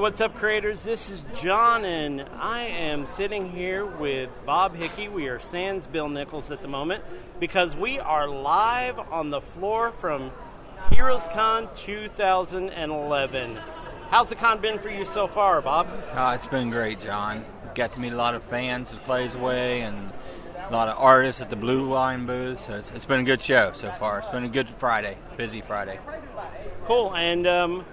[0.00, 0.82] what's up, creators?
[0.82, 5.08] This is John, and I am sitting here with Bob Hickey.
[5.08, 7.04] We are Sans Bill Nichols at the moment
[7.38, 10.32] because we are live on the floor from
[10.90, 13.58] Heroes Con 2011.
[14.08, 15.86] How's the con been for you so far, Bob?
[16.14, 17.44] Uh, it's been great, John.
[17.74, 20.10] Got to meet a lot of fans at Plays Away and
[20.66, 22.64] a lot of artists at the Blue Line booth.
[22.64, 24.20] So it's, it's been a good show so far.
[24.20, 25.98] It's been a good Friday, busy Friday.
[26.86, 27.14] Cool.
[27.14, 27.84] And um,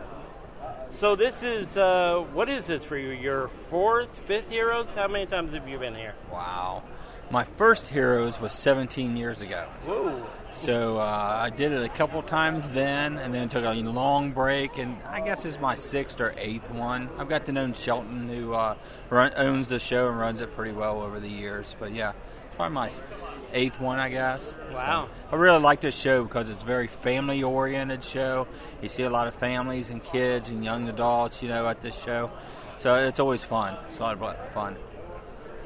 [0.90, 3.10] so this is uh, what is this for you?
[3.10, 4.94] Your fourth, fifth Heroes?
[4.94, 6.16] How many times have you been here?
[6.32, 6.84] Wow.
[7.30, 9.68] My first Heroes was 17 years ago.
[9.86, 10.26] Whoa.
[10.54, 14.78] So uh, I did it a couple times then, and then took a long break,
[14.78, 17.10] and I guess it's my sixth or eighth one.
[17.18, 18.76] I've got to know Shelton, who uh,
[19.10, 21.76] run, owns the show and runs it pretty well over the years.
[21.78, 22.14] But yeah,
[22.58, 22.92] probably my
[23.54, 24.54] eighth one, I guess.
[24.74, 25.08] Wow.
[25.30, 28.48] So I really like this show because it's a very family oriented show.
[28.82, 31.98] You see a lot of families and kids and young adults, you know, at this
[32.04, 32.32] show.
[32.80, 33.78] So it's always fun.
[33.88, 34.76] It's a lot of fun.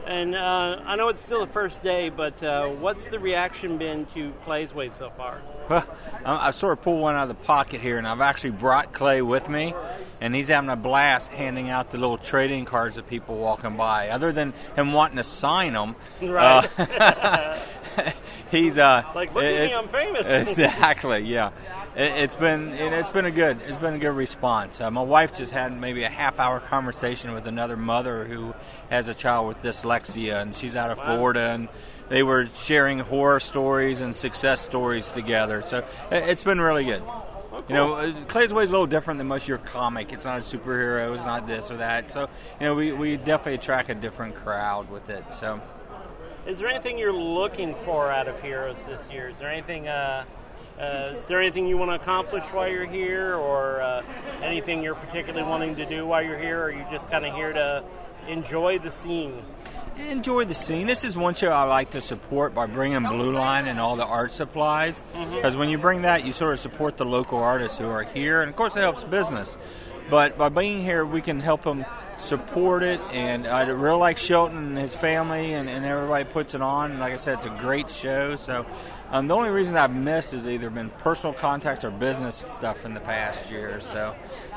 [0.05, 4.05] And uh, I know it's still the first day, but uh, what's the reaction been
[4.07, 5.41] to Clay's Way so far?
[5.71, 5.87] Well,
[6.25, 9.21] I sort of pulled one out of the pocket here, and I've actually brought Clay
[9.21, 9.73] with me,
[10.19, 14.09] and he's having a blast handing out the little trading cards to people walking by.
[14.09, 16.69] Other than him wanting to sign them, right?
[16.77, 17.59] Uh,
[18.51, 20.27] he's uh, like, look it, at me, I'm famous.
[20.49, 21.51] exactly, yeah.
[21.95, 24.79] It, has been it, has been a good it's been a good response.
[24.79, 28.53] Uh, my wife just had maybe a half hour conversation with another mother who
[28.89, 31.15] has a child with dyslexia, and she's out of wow.
[31.15, 31.69] Florida, and
[32.11, 35.63] they were sharing horror stories and success stories together.
[35.65, 37.01] So it, has been really good.
[37.69, 40.11] You know, uh, Clay's Way is a little different than most of your comic.
[40.11, 41.15] It's not a superhero.
[41.15, 42.11] It's not this or that.
[42.11, 45.23] So you know, we, we definitely attract a different crowd with it.
[45.33, 45.61] So.
[46.45, 49.29] Is there anything you're looking for out of Heroes this year?
[49.29, 50.25] Is there anything uh,
[50.79, 54.01] uh, is there anything you want to accomplish while you're here, or uh,
[54.41, 57.33] anything you're particularly wanting to do while you're here, or are you just kind of
[57.35, 57.83] here to
[58.27, 59.43] enjoy the scene?
[59.97, 60.87] Enjoy the scene.
[60.87, 64.05] This is one show I like to support by bringing Blue Line and all the
[64.05, 65.03] art supplies.
[65.13, 65.59] Because mm-hmm.
[65.59, 68.49] when you bring that, you sort of support the local artists who are here, and
[68.49, 69.57] of course, it helps business.
[70.09, 71.85] But by being here, we can help them
[72.17, 72.99] support it.
[73.11, 76.91] And I really like Shelton and his family, and, and everybody puts it on.
[76.91, 78.35] And like I said, it's a great show.
[78.35, 78.65] So
[79.11, 82.93] um, the only reason I've missed has either been personal contacts or business stuff in
[82.93, 83.81] the past year.
[83.81, 84.15] So,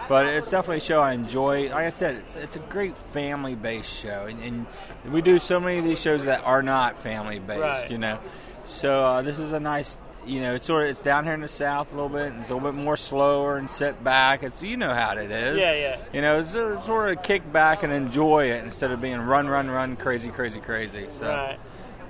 [0.09, 1.71] but it's definitely a show I enjoy.
[1.71, 4.67] Like I said, it's, it's a great family-based show, and, and,
[5.13, 7.61] we do so many of these shows that are not family-based.
[7.61, 7.91] Right.
[7.91, 8.19] You know,
[8.65, 11.41] so uh, this is a nice you know, it's sort of it's down here in
[11.41, 12.29] the south a little bit.
[12.29, 14.43] And it's a little bit more slower and sit back.
[14.43, 15.59] It's you know how it is.
[15.59, 15.99] Yeah, yeah.
[16.13, 19.71] You know, it's sort of kick back and enjoy it instead of being run, run,
[19.71, 21.07] run, crazy, crazy, crazy.
[21.11, 21.29] So.
[21.29, 21.59] Right.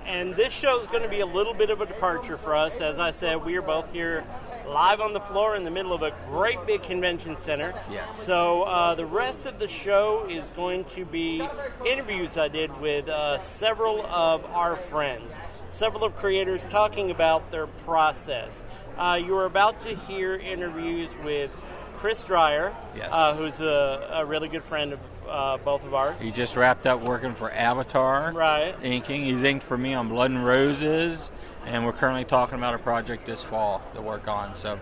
[0.07, 2.81] And this show is going to be a little bit of a departure for us.
[2.81, 4.25] As I said, we are both here
[4.67, 7.75] live on the floor in the middle of a great big convention center.
[7.91, 8.23] Yes.
[8.23, 11.47] So uh, the rest of the show is going to be
[11.87, 15.39] interviews I did with uh, several of our friends
[15.75, 18.63] several of creators talking about their process.
[18.97, 21.51] Uh, you are about to hear interviews with
[21.95, 23.09] Chris Dreyer, yes.
[23.11, 26.21] uh, who's a, a, really good friend of uh, both of ours.
[26.21, 28.75] He just wrapped up working for Avatar, right?
[28.83, 29.25] Inking.
[29.25, 31.31] He's inked for me on Blood and Roses,
[31.67, 34.55] and we're currently talking about a project this fall to work on.
[34.55, 34.79] So.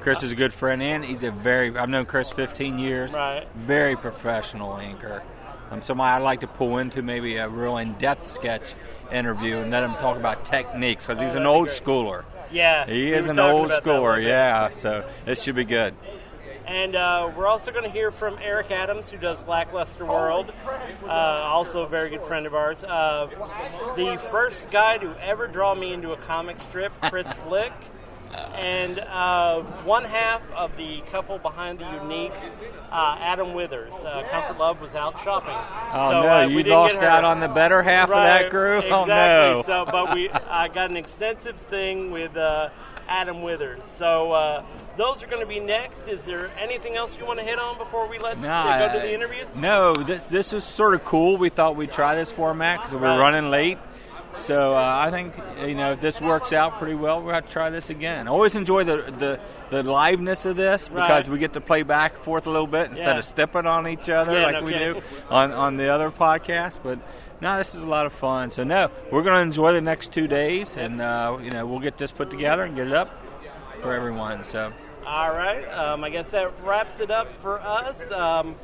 [0.00, 3.12] Chris is a good friend, and he's a very, I've known Chris 15 years.
[3.12, 3.48] Right.
[3.56, 5.22] Very professional inker.
[5.70, 8.74] Um, somebody I'd like to pull into maybe a real in depth sketch
[9.12, 12.24] interview and let him talk about techniques because he's oh, an old schooler.
[12.50, 14.22] Yeah, he is an old schooler.
[14.22, 15.94] Yeah, so it should be good.
[16.68, 20.52] And uh, we're also going to hear from Eric Adams, who does Lackluster World,
[21.04, 22.84] uh, also a very good friend of ours.
[22.84, 23.28] Uh,
[23.96, 27.72] the first guy to ever draw me into a comic strip, Chris Flick
[28.54, 32.50] and uh, one half of the couple behind the Uniques,
[32.90, 33.94] uh, Adam Withers.
[33.94, 35.56] Uh, Comfort Love was out shopping.
[35.92, 38.78] Oh so, no, you lost out on the better half right, of that crew.
[38.78, 38.94] Exactly.
[38.94, 39.62] Oh no.
[39.62, 42.70] So, but we, I got an extensive thing with uh,
[43.08, 43.84] Adam Withers.
[43.84, 44.64] So uh,
[44.98, 46.08] those are going to be next.
[46.08, 48.98] Is there anything else you want to hit on before we let nah, go to
[48.98, 49.56] the interviews?
[49.56, 51.38] No, this this was sort of cool.
[51.38, 53.78] We thought we'd try this format because we're running late.
[54.32, 55.34] So uh, I think
[55.66, 58.28] you know if this works out pretty well, have to try this again.
[58.28, 59.40] I always enjoy the the,
[59.70, 61.28] the liveness of this because right.
[61.28, 63.18] we get to play back and forth a little bit instead yeah.
[63.18, 65.00] of stepping on each other yeah, like we do
[65.30, 66.80] on on the other podcast.
[66.82, 66.98] But
[67.40, 68.50] no, this is a lot of fun.
[68.50, 71.80] So no, we're going to enjoy the next two days, and uh, you know we'll
[71.80, 73.22] get this put together and get it up
[73.80, 74.44] for everyone.
[74.44, 74.72] So.
[75.08, 75.64] All right.
[75.72, 78.10] Um, I guess that wraps it up for us.
[78.10, 78.54] Um,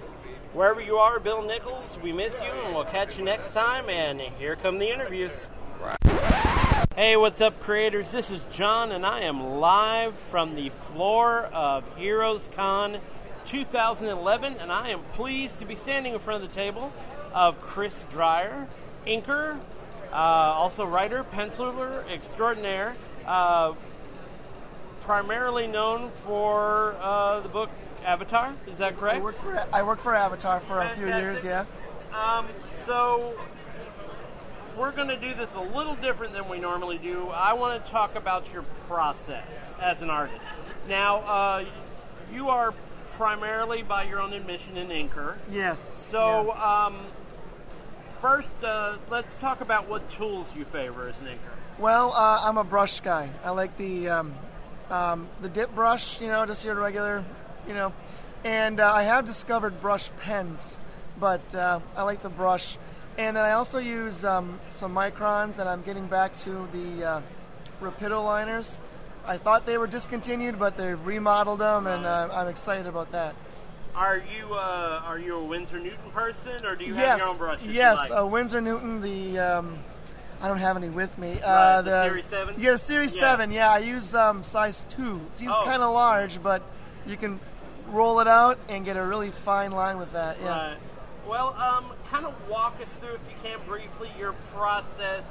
[0.52, 3.88] wherever you are, Bill Nichols, we miss you, and we'll catch you next time.
[3.88, 5.48] And here come the interviews.
[6.94, 8.08] Hey, what's up, creators?
[8.08, 12.98] This is John, and I am live from the floor of Heroes Con
[13.46, 16.92] 2011, and I am pleased to be standing in front of the table
[17.32, 18.68] of Chris Dreyer,
[19.06, 19.58] inker,
[20.12, 23.72] uh, also writer, penciler extraordinaire, uh,
[25.04, 27.70] primarily known for uh, the book
[28.04, 28.54] Avatar.
[28.66, 29.18] Is that correct?
[29.18, 31.44] I worked for I worked for Avatar for a few years.
[31.44, 31.64] Yeah.
[32.12, 32.46] Um,
[32.86, 33.34] so
[34.76, 37.28] we're going to do this a little different than we normally do.
[37.28, 40.44] I want to talk about your process as an artist.
[40.88, 41.64] Now, uh,
[42.32, 42.74] you are
[43.12, 45.36] primarily, by your own admission, an inker.
[45.50, 45.80] Yes.
[45.80, 46.86] So, yeah.
[46.86, 46.96] um,
[48.20, 51.78] first, uh, let's talk about what tools you favor as an inker.
[51.78, 53.30] well, uh, I'm a brush guy.
[53.44, 54.34] I like the um,
[54.90, 56.20] um, the dip brush.
[56.20, 57.24] You know, just your regular.
[57.66, 57.92] You know,
[58.44, 60.78] and uh, I have discovered brush pens,
[61.18, 62.76] but uh, I like the brush.
[63.16, 67.22] And then I also use um, some microns, and I'm getting back to the uh,
[67.80, 68.78] Rapido liners.
[69.26, 73.34] I thought they were discontinued, but they've remodeled them, and uh, I'm excited about that.
[73.94, 77.36] Are you uh, are you a Winsor Newton person, or do you have your own
[77.36, 77.66] brushes?
[77.66, 78.10] you yes.
[78.10, 78.20] like?
[78.20, 79.78] Uh, Winsor Newton, the um,
[80.44, 81.32] I don't have any with me.
[81.32, 82.54] Right, uh, the Series 7?
[82.58, 83.20] Yeah, the Series Yeah.
[83.22, 83.50] Seven.
[83.50, 85.22] Yeah, I use um, size two.
[85.32, 85.64] It seems Oh.
[85.64, 86.60] kind of large, but
[87.06, 87.40] you can
[87.88, 90.36] roll it out and get a really fine line with that.
[90.42, 90.48] Yeah.
[90.50, 90.76] Right.
[91.26, 95.22] Well, um, kind of walk us through, if you can, briefly your process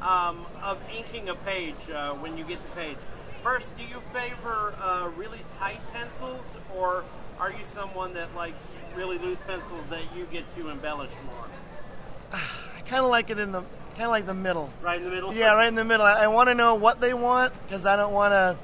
[0.00, 2.98] um, of inking a page uh, when you get the page.
[3.42, 7.02] First, do you favor uh, really tight pencils, or
[7.40, 8.64] are you someone that likes
[8.94, 11.46] really loose pencils that you get to embellish more?
[12.32, 13.64] I kind of like it in the
[13.96, 14.70] kind of like the middle.
[14.82, 15.32] Right in the middle.
[15.34, 16.04] Yeah, right in the middle.
[16.04, 18.56] I, I want to know what they want because I don't want to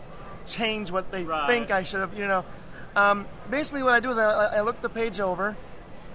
[0.47, 1.47] change what they Right.
[1.47, 2.15] think I should have.
[2.17, 2.45] You know,
[2.97, 5.57] um, basically what I do is I, I look the page over,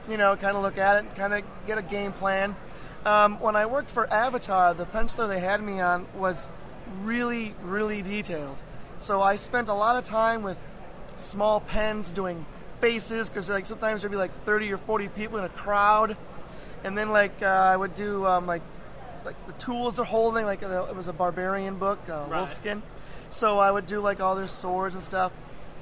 [0.08, 2.56] you know, kind of look at it, kind of get a game plan.
[3.06, 6.50] Um, when I worked for Avatar, the penciler they had me on was
[7.02, 8.62] really, really detailed.
[9.00, 10.58] So I spent a lot of time with
[11.18, 12.46] small pens doing
[12.82, 16.18] faces because like sometimes there'd be like 30 or 40 people in a crowd,
[16.84, 18.62] and then like uh, I would do um, like
[19.28, 20.46] like the tools they're holding.
[20.46, 22.48] Like uh, it was a barbarian book, uh, Right.
[22.48, 22.82] Wolfskin.
[23.30, 25.34] So I would do like all their swords and stuff,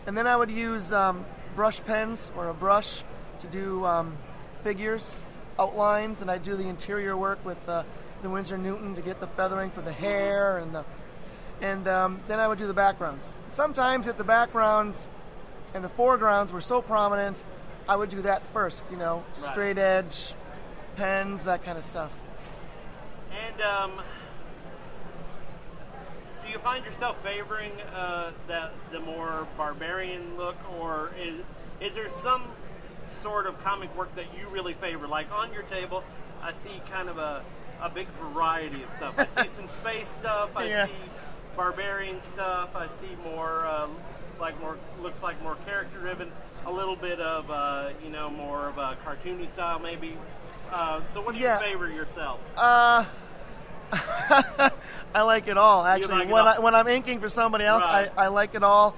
[0.07, 1.23] and then I would use um,
[1.55, 3.03] brush pens or a brush
[3.39, 4.17] to do um,
[4.63, 5.21] figures,
[5.59, 7.83] outlines, and I do the interior work with uh,
[8.23, 10.83] the Winsor Newton to get the feathering for the hair and the
[11.61, 13.33] and um, then I would do the backgrounds.
[13.51, 15.07] Sometimes if the backgrounds
[15.75, 17.41] and the foregrounds were so prominent,
[17.87, 18.83] I would do that first.
[18.91, 19.51] You know, Right.
[19.51, 20.33] straight edge,
[20.97, 22.11] pens, that kind of stuff.
[23.55, 23.91] And um,
[26.45, 31.35] do you find yourself favoring uh, the the more barbarian look, or is
[31.79, 32.43] is there some
[33.21, 35.07] sort of comic work that you really favor?
[35.07, 36.03] Like on your table,
[36.41, 37.43] I see kind of a
[37.81, 39.15] a big variety of stuff.
[39.17, 40.49] I see some space stuff.
[40.55, 40.85] I Yeah.
[40.87, 40.91] see
[41.55, 42.75] barbarian stuff.
[42.75, 43.87] I see more uh,
[44.39, 46.29] like more looks like more character driven.
[46.65, 50.17] A little bit of uh, you know more of a cartoony style maybe.
[50.71, 51.59] Uh, so what do Yeah.
[51.59, 52.39] you favor yourself?
[52.57, 53.05] Uh,
[55.13, 55.85] I like it all.
[55.85, 56.47] Actually, like when all.
[56.47, 58.11] I when I'm inking for somebody else, Right.
[58.17, 58.95] I, I like it all.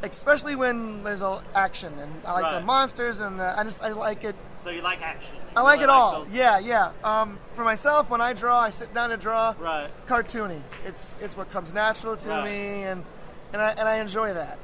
[0.00, 3.88] Especially when there's a action and I like the monsters and the, I just I
[3.90, 4.36] like it.
[4.62, 5.34] So you like action?
[5.34, 6.24] You I like really it all.
[6.24, 6.92] those- Yeah, yeah.
[7.02, 9.54] Um, for myself, when I draw, I sit down to draw.
[9.58, 9.90] Right.
[10.06, 10.60] Cartoony.
[10.86, 12.44] It's it's what comes natural to Right.
[12.44, 13.04] me, and
[13.52, 14.58] and I and I enjoy that.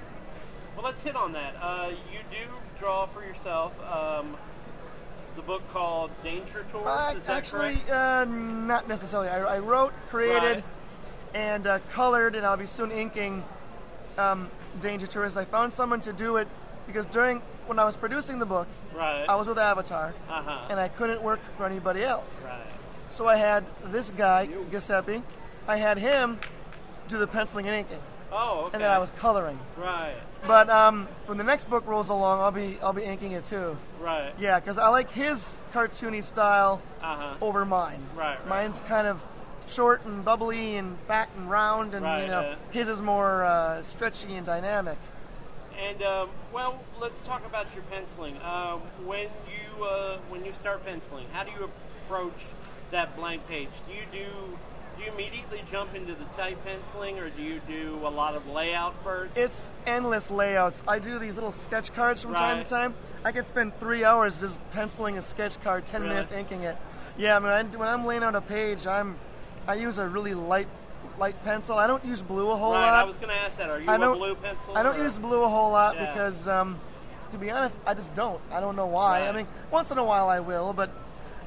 [0.76, 1.56] Well, let's hit on that.
[1.60, 2.46] Uh, you do
[2.78, 3.72] draw for yourself.
[3.92, 4.36] Um,
[5.46, 6.86] book called Danger Tours.
[6.86, 7.90] Uh, is that actually, correct?
[7.90, 9.28] uh, not necessarily.
[9.28, 10.64] I, I wrote, created, Right.
[11.34, 13.44] and uh, colored, and I'll be soon inking
[14.18, 15.36] um, Danger Tourist.
[15.36, 16.48] I found someone to do it
[16.86, 19.24] because during when I was producing the book, Right.
[19.28, 20.66] I was with Avatar, Uh huh.
[20.70, 22.42] and I couldn't work for anybody else.
[22.44, 22.60] Right.
[23.10, 25.22] So I had this guy, Giuseppe.
[25.66, 26.38] I had him
[27.08, 27.98] do the penciling and inking,
[28.32, 28.74] Oh, okay.
[28.74, 29.58] and then I was coloring.
[29.76, 30.14] Right.
[30.46, 33.76] But um, when the next book rolls along, I'll be I'll be inking it too.
[34.00, 34.32] Right.
[34.38, 37.34] Yeah, because I like his cartoony style Uh huh.
[37.40, 38.02] over mine.
[38.14, 38.48] Right, right.
[38.48, 39.24] Mine's kind of
[39.66, 43.44] short and bubbly and fat and round, and Right, you know, uh, his is more
[43.44, 44.98] uh, stretchy and dynamic.
[45.82, 48.36] And um, well, let's talk about your penciling.
[48.42, 51.70] Um, when you uh, when you start penciling, how do you
[52.04, 52.46] approach
[52.90, 53.70] that blank page?
[53.88, 54.58] Do you do
[55.04, 58.94] you immediately jump into the type penciling, or do you do a lot of layout
[59.02, 59.36] first?
[59.36, 60.82] It's endless layouts.
[60.86, 62.94] I do these little sketch cards from time to time.
[63.24, 66.14] I could spend three hours just penciling a sketch card, ten Really?
[66.14, 66.76] minutes inking it.
[67.16, 69.16] Yeah, I mean, I, when I'm laying out a page, I'm
[69.66, 70.68] I use a really light
[71.18, 71.76] light pencil.
[71.78, 72.80] I don't use blue a whole right.
[72.90, 72.94] lot.
[72.94, 73.70] I was going to ask that.
[73.70, 74.76] Are you I a don't- blue pencil?
[74.76, 76.06] I don't use blue a whole lot Yeah.
[76.12, 76.78] because, um,
[77.30, 78.40] to be honest, I just don't.
[78.50, 79.28] I don't know why.
[79.28, 80.90] I mean, once in a while I will, but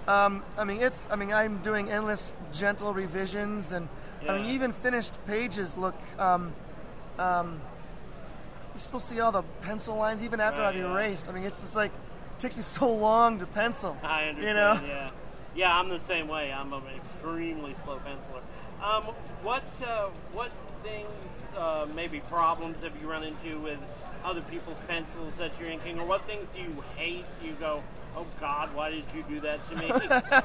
[0.08, 1.08] um, I mean, it's.
[1.12, 3.90] I mean, I'm doing endless gentle revisions, and
[4.28, 5.96] I mean, even finished pages look.
[6.18, 6.54] Um,
[7.20, 7.60] um,
[8.74, 10.92] you still see all the pencil lines even after Right, I've yeah.
[10.92, 11.28] erased.
[11.28, 13.98] I mean, it's just like it takes me so long to pencil.
[14.04, 14.48] I understand.
[14.48, 14.88] You know.
[14.88, 15.10] Yeah,
[15.56, 15.80] yeah.
[15.80, 16.54] I'm the same way.
[16.54, 18.42] I'm an extremely slow penciler.
[18.84, 19.04] Um,
[19.44, 20.52] what uh, what
[20.84, 21.08] things,
[21.58, 23.80] uh, maybe problems, have you run into with
[24.24, 27.26] other people's pencils that you're inking, or what things do you hate?
[27.44, 27.82] You go,
[28.18, 29.88] oh God, why did you do that to me?
[29.90, 30.44] Name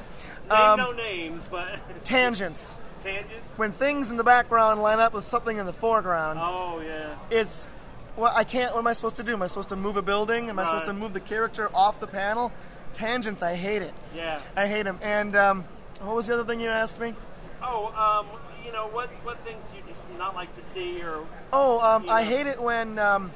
[0.51, 2.77] Um, no names, but Tangents.
[3.03, 3.29] tangent.
[3.57, 7.15] When things in the background line up with something in the foreground, Oh yeah.
[7.29, 7.67] it's
[8.15, 8.71] well, I can't.
[8.73, 9.33] What am I supposed to do?
[9.33, 10.49] Am I supposed to move a building?
[10.49, 12.51] Am I supposed to move the character off the panel?
[12.93, 13.93] Tangents, I hate it.
[14.15, 14.39] Yeah.
[14.55, 14.99] I hate them.
[15.01, 15.65] And um,
[15.99, 17.15] what was the other thing you asked me?
[17.63, 18.27] Oh, um,
[18.63, 19.09] you know what?
[19.23, 22.29] What things do you just not like to see, or Oh, um, I know.
[22.29, 23.31] hate it when um,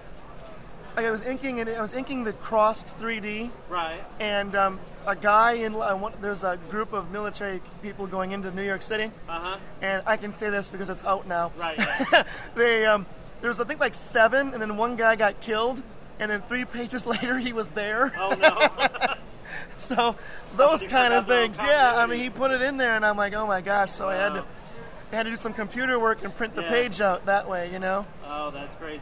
[0.98, 4.04] like I was inking and I was inking the crossed 3D, right?
[4.20, 8.64] and um, a guy in want, there's a group of military people going into New
[8.64, 9.58] York City, Uh huh.
[9.84, 11.52] and I can say this because it's out now.
[11.58, 11.78] Right.
[12.12, 12.24] Yeah.
[12.56, 13.06] they um,
[13.42, 15.82] there was I think like seven, and then one guy got killed,
[16.20, 18.12] and then three pages later he was there.
[18.18, 19.14] oh no.
[19.78, 20.16] So
[20.56, 21.94] those kind of forgot their own things, yeah.
[21.96, 23.92] I mean, he put it in there, and I'm like, oh my gosh.
[23.92, 24.44] So I had to
[25.12, 26.70] I had to do some computer work and print the Yeah.
[26.70, 28.06] page out that way, you know.
[28.26, 29.00] Oh, that's crazy.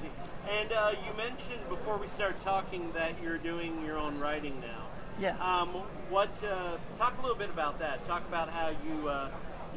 [0.50, 4.86] And uh, you mentioned before we started talking that you're doing your own writing now.
[5.20, 5.38] Yeah.
[5.38, 5.70] Um,
[6.10, 6.30] what?
[6.44, 8.06] Uh, talk a little bit about that.
[8.06, 9.30] Talk about how you uh,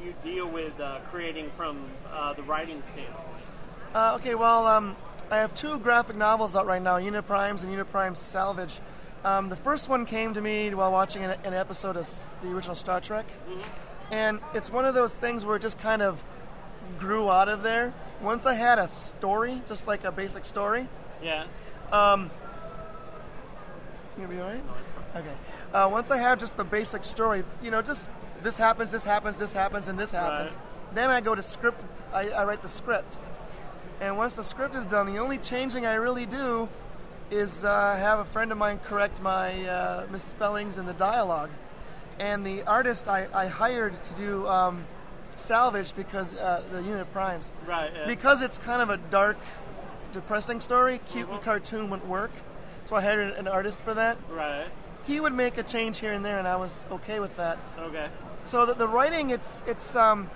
[0.02, 3.42] you deal with uh, creating from uh, the writing standpoint.
[3.94, 4.96] Uh, okay, well, um,
[5.30, 8.80] I have two graphic novels out right now, Uniprimes and Uniprime Salvage.
[9.24, 12.08] Um, the first one came to me while watching an, an episode of
[12.42, 13.26] the original Star Trek,
[14.10, 16.22] and it's one of those things where it just kind of
[16.98, 17.92] grew out of there.
[18.20, 20.88] Once I had a story, just like a basic story,
[21.22, 21.44] Yeah.
[21.44, 21.48] you
[24.16, 24.62] gonna be all right?
[25.16, 25.34] Okay.
[25.72, 28.08] Uh, once I have just the basic story, you know, just
[28.42, 30.52] this happens, this happens, this happens, and this happens.
[30.54, 30.94] Right.
[30.94, 31.82] Then I go to script.
[32.12, 33.16] I, I write the script,
[34.00, 36.68] and once the script is done, the only changing I really do
[37.30, 41.50] is uh, have a friend of mine correct my uh, misspellings in the dialogue.
[42.18, 44.84] And the artist I, I hired to do um,
[45.40, 47.90] salvage because uh, the unit primes Right.
[47.94, 48.06] Yeah.
[48.06, 49.36] because it's kind of a dark,
[50.12, 51.00] depressing story.
[51.10, 52.30] Cute and cartoon wouldn't work,
[52.84, 54.66] so I hired an artist for that right.
[55.06, 57.58] he would make a change here and there, and I was okay with that.
[57.78, 58.08] Okay.
[58.44, 60.30] So the, the writing, it's it's um,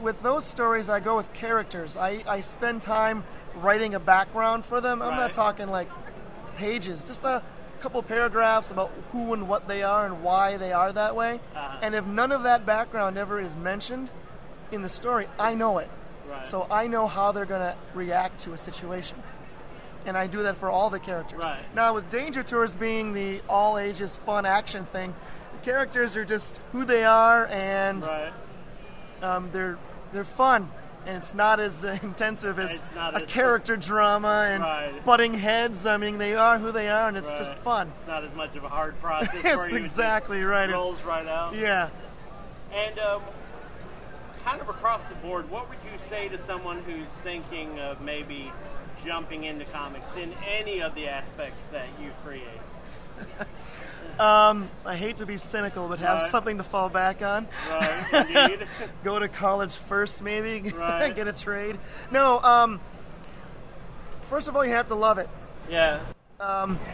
[0.00, 1.96] with those stories, I go with characters.
[1.96, 3.22] I, I spend time
[3.56, 5.02] writing a background for them.
[5.02, 5.16] I'm Right.
[5.18, 5.88] not talking like
[6.56, 7.42] pages, just a
[7.80, 11.40] couple paragraphs about who and what they are and why they are that way.
[11.54, 11.78] Uh-huh.
[11.82, 14.10] And if none of that background ever is mentioned
[14.70, 15.90] in the story, I know it.
[16.28, 16.46] Right.
[16.46, 19.20] So I know how they're going to react to a situation.
[20.06, 21.40] And I do that for all the characters.
[21.40, 21.58] Right.
[21.74, 25.14] Now, with Danger Tours being the all ages fun action thing,
[25.52, 28.32] the characters are just who they are and Right.
[29.22, 29.78] um, they're,
[30.12, 30.70] they're fun.
[31.06, 35.04] And it's not as intensive as a as- character drama and Right.
[35.04, 35.86] butting heads.
[35.86, 37.90] I mean, they are who they are, and it's just fun.
[37.96, 39.40] It's not as much of a hard process.
[39.42, 39.76] Yes, for you.
[39.76, 40.64] It just exactly right.
[40.68, 41.54] It's- Rolls right out.
[41.54, 41.88] Yeah.
[42.72, 43.22] And um,
[44.44, 48.52] kind of across the board, what would you say to someone who's thinking of maybe
[49.04, 52.44] jumping into comics in any of the aspects that you create?
[54.18, 56.30] I hate to be cynical, but have Right.
[56.30, 57.48] something to fall back on.
[57.70, 58.66] Right, indeed.
[59.04, 60.70] Go to college first, maybe.
[60.76, 61.14] Right.
[61.14, 61.78] Get a trade.
[62.10, 62.38] No.
[62.40, 62.80] Um,
[64.28, 65.28] first of all, you have to love it.
[65.68, 66.00] yeah.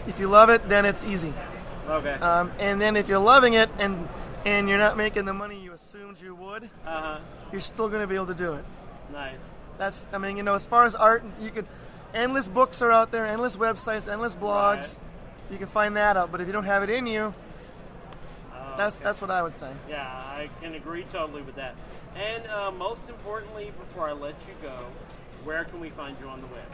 [0.07, 1.33] If you love it, then it's easy.
[1.89, 2.15] Okay.
[2.15, 4.09] Um, and then if you're loving it and
[4.45, 7.19] and you're not making the money you assumed you would, Uh huh.
[7.53, 8.65] you're still going to be able to do it.
[9.13, 9.39] Nice.
[9.79, 10.07] That's.
[10.13, 11.67] I mean, you know, as far as art, you could.
[12.15, 14.99] Endless books are out there, endless websites, endless blogs.
[15.51, 16.33] You can find that out.
[16.33, 17.33] But if you don't have it in you,
[18.53, 19.05] Oh, that's okay.
[19.05, 19.71] that's what I would say.
[19.89, 21.75] Yeah, I can agree totally with that.
[22.15, 24.77] And uh, most importantly, before I let you go,
[25.45, 26.65] where can we find you on the web?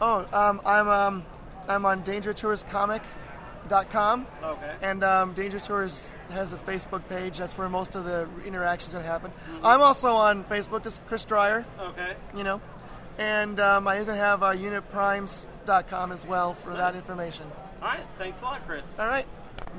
[0.00, 1.24] Oh, um, I'm um,
[1.68, 4.74] I'm on DangerToursComic.com, Okay.
[4.82, 7.38] and um, Danger Tours has a Facebook page.
[7.38, 9.30] That's where most of the interactions are happen.
[9.62, 12.14] I'm also on Facebook, just Chris Dreyer, Okay.
[12.36, 12.60] you know,
[13.18, 17.46] and um, I even have uh, UnitPrimes.com as well for that information.
[17.80, 18.04] All right.
[18.16, 18.82] Thanks a lot, Chris.
[18.98, 19.26] All right.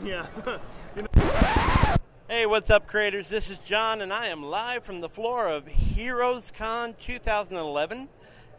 [0.03, 0.25] Yeah.
[2.31, 3.27] Hey, what's up, creators?
[3.27, 8.07] This is John, and I am live from the floor of Heroes Con 2011.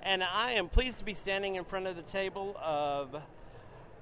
[0.02, 3.14] And I am pleased to be standing in front of the table of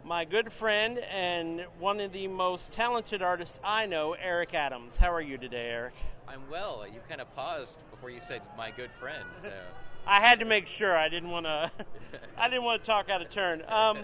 [0.06, 4.96] my good friend and one of the most talented artists I know, Eric Adams.
[4.96, 5.94] How are you today, Eric?
[6.26, 6.86] I'm well.
[6.86, 9.24] You kind of paused before you said my good friend.
[9.42, 9.52] So.
[10.06, 10.96] I had to make sure.
[10.96, 11.70] I didn't want to.
[12.38, 13.62] I didn't want to talk out of turn.
[13.68, 13.98] Um,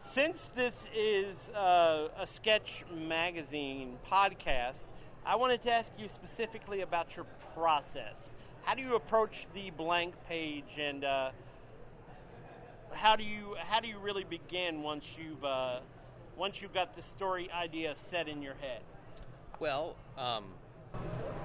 [0.00, 4.82] since this is uh, a sketch magazine podcast,
[5.24, 8.30] I wanted to ask you specifically about your process.
[8.62, 11.30] How do you approach the blank page, and uh,
[12.92, 15.80] how do you how do you really begin once you've uh,
[16.36, 18.80] once you've got the story idea set in your head?
[19.60, 20.44] Well, um,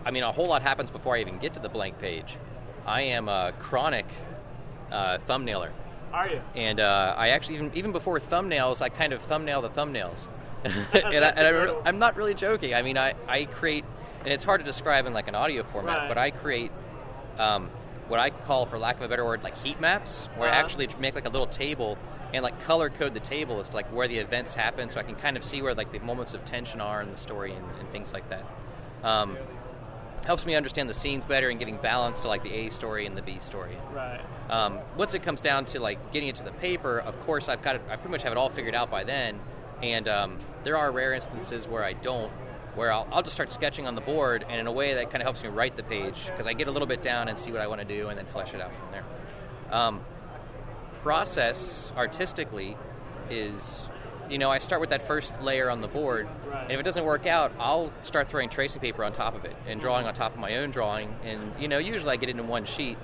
[0.06, 2.38] I mean, a whole lot happens before I even get to the blank page.
[2.86, 4.06] I am a chronic
[4.92, 5.72] uh, thumbnailer.
[6.14, 6.42] Are you?
[6.56, 10.28] And uh, I actually, even, even before thumbnails, I kind of thumbnail the thumbnails.
[10.66, 12.74] and I, and I, I'm not really joking.
[12.74, 13.86] I mean, I, I create,
[14.24, 16.08] and it's hard to describe in like an audio format, Right.
[16.08, 16.72] but I create
[17.38, 17.70] um,
[18.08, 20.62] what I call, for lack of a better word, like heat maps, where I Uh-huh.
[20.62, 21.98] actually make like a little table
[22.34, 25.04] and like color code the table as to like where the events happen, so I
[25.04, 27.66] can kind of see where like the moments of tension are in the story and,
[27.80, 28.46] and things like that.
[29.04, 29.38] Um,
[30.25, 33.15] helps me understand the scenes better and giving balance to like the A story and
[33.15, 33.77] the B story.
[33.94, 34.22] Right.
[34.50, 37.62] Um, once it comes down to like getting it to the paper, of course I've
[37.62, 37.82] got it.
[37.89, 39.39] I pretty much have it all figured out by then,
[39.82, 42.32] and um, there are rare instances where I don't,
[42.75, 45.22] where I'll, I'll just start sketching on the board, and in a way that kind
[45.22, 47.51] of helps me write the page because I get a little bit down and see
[47.51, 49.03] what I want to do, and then flesh it out from there.
[49.72, 50.01] Um,
[51.03, 52.75] process artistically
[53.29, 53.88] is,
[54.29, 57.03] you know, I start with that first layer on the board, and if it doesn't
[57.03, 60.34] work out, I'll start throwing tracing paper on top of it and drawing on top
[60.34, 62.98] of my own drawing, and you know, usually I get it in one sheet,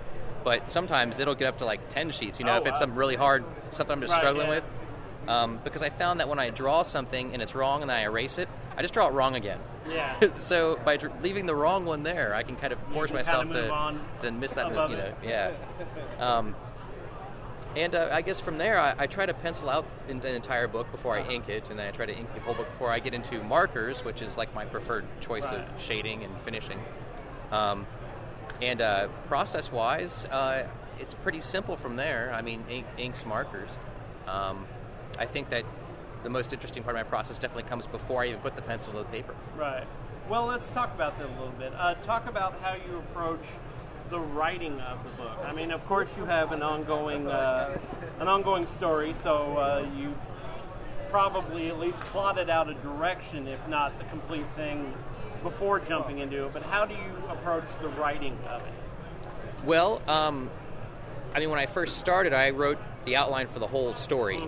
[0.44, 2.40] but sometimes it'll get up to like ten sheets.
[2.40, 2.80] You know, Oh, if it's wow.
[2.80, 4.56] something really hard, something I'm just Right, struggling yeah.
[4.56, 4.64] with.
[5.28, 8.40] Um, because I found that when I draw something and it's wrong and I erase
[8.40, 9.60] it, I just draw it wrong again.
[9.88, 10.16] Yeah.
[10.38, 13.60] so by dr- leaving the wrong one there, I can kind of force myself kinda
[13.60, 14.70] move to on to miss that.
[14.90, 15.52] You know, yeah.
[16.20, 16.56] Um,
[17.76, 20.68] and uh, I guess from there, I, I try to pencil out an, an entire
[20.68, 22.92] book before I ink it, and then I try to ink the whole book before
[22.92, 25.60] I get into markers, which is like my preferred choice Right.
[25.60, 26.80] of shading and finishing.
[27.52, 27.86] Um,
[28.62, 30.68] and uh, process-wise, uh,
[31.00, 32.32] it's pretty simple from there.
[32.34, 33.70] I mean, ink, inks, markers.
[34.28, 34.68] Um,
[35.18, 35.64] I think that
[36.24, 38.94] the most interesting part of my process definitely comes before I even put the pencil
[38.94, 39.34] to the paper.
[39.58, 39.88] Right.
[40.30, 41.74] Well, let's talk about that a little bit.
[41.76, 43.46] Uh, talk about how you approach
[44.12, 45.40] the writing of the book.
[45.44, 47.80] I mean, of course, you have an ongoing uh,
[48.20, 50.30] an ongoing story, so uh, you've
[51.10, 54.94] probably at least plotted out a direction, if not the complete thing,
[55.42, 56.54] before jumping into it.
[56.54, 58.74] But how do you approach the writing of it?
[59.66, 60.50] Well, um,
[61.34, 64.44] I mean, when I first started, I wrote the outline for the whole story.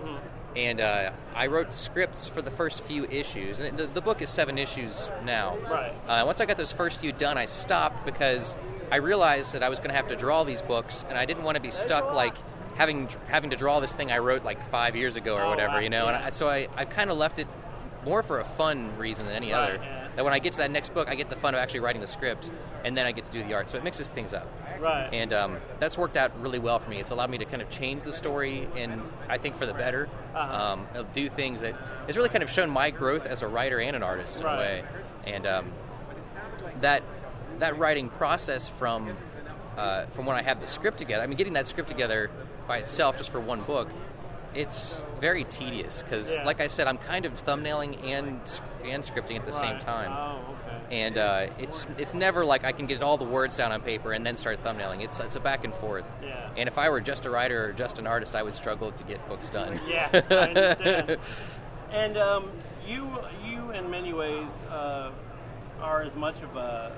[0.56, 3.58] And uh, I wrote scripts for the first few issues.
[3.58, 5.56] And the, the book is seven issues now.
[5.68, 5.92] Right.
[6.06, 8.54] Uh, once I got those first few done, I stopped because
[8.94, 11.42] I realized that I was going to have to draw these books, and I didn't
[11.42, 12.36] want to be stuck like
[12.76, 15.74] having having to draw this thing I wrote like five years ago or Oh, whatever,
[15.74, 15.80] wow.
[15.80, 16.06] you know.
[16.06, 17.48] And I, so I, I kind of left it
[18.04, 19.80] more for a fun reason than any Right, other.
[19.82, 20.08] yeah.
[20.14, 22.00] That when I get to that next book, I get the fun of actually writing
[22.00, 22.52] the script,
[22.84, 23.68] and then I get to do the art.
[23.68, 24.46] So it mixes things up.
[24.80, 25.08] Right.
[25.12, 27.00] And um, that's worked out really well for me.
[27.00, 30.08] It's allowed me to kind of change the story, and I think for the better.
[30.36, 30.54] Uh-huh.
[30.72, 31.74] Um, it'll do things that
[32.06, 34.54] it's really kind of shown my growth as a writer and an artist in Right.
[34.54, 34.84] a way.
[35.26, 35.72] And um,
[36.82, 37.02] that
[37.60, 39.12] that writing process from
[39.76, 41.22] uh, from when I have the script together.
[41.22, 42.30] I mean, getting that script together
[42.68, 43.88] by itself just for one book.
[44.54, 46.44] It's very tedious because, Yeah.
[46.44, 48.40] like I said, I'm kind of thumbnailing and
[48.84, 50.96] and scripting at the same time Oh, okay.
[51.04, 54.12] and uh, it's it's never like I can get all the words down on paper
[54.12, 55.02] and then start thumbnailing.
[55.02, 56.08] It's it's a back and forth.
[56.22, 56.50] Yeah.
[56.56, 59.04] And if I were just a writer or just an artist, I would struggle to
[59.04, 59.80] get books done.
[59.88, 61.18] Yeah, I understand.
[61.90, 62.50] and um,
[62.86, 63.08] you,
[63.44, 65.10] you in many ways uh,
[65.80, 66.92] are as much of a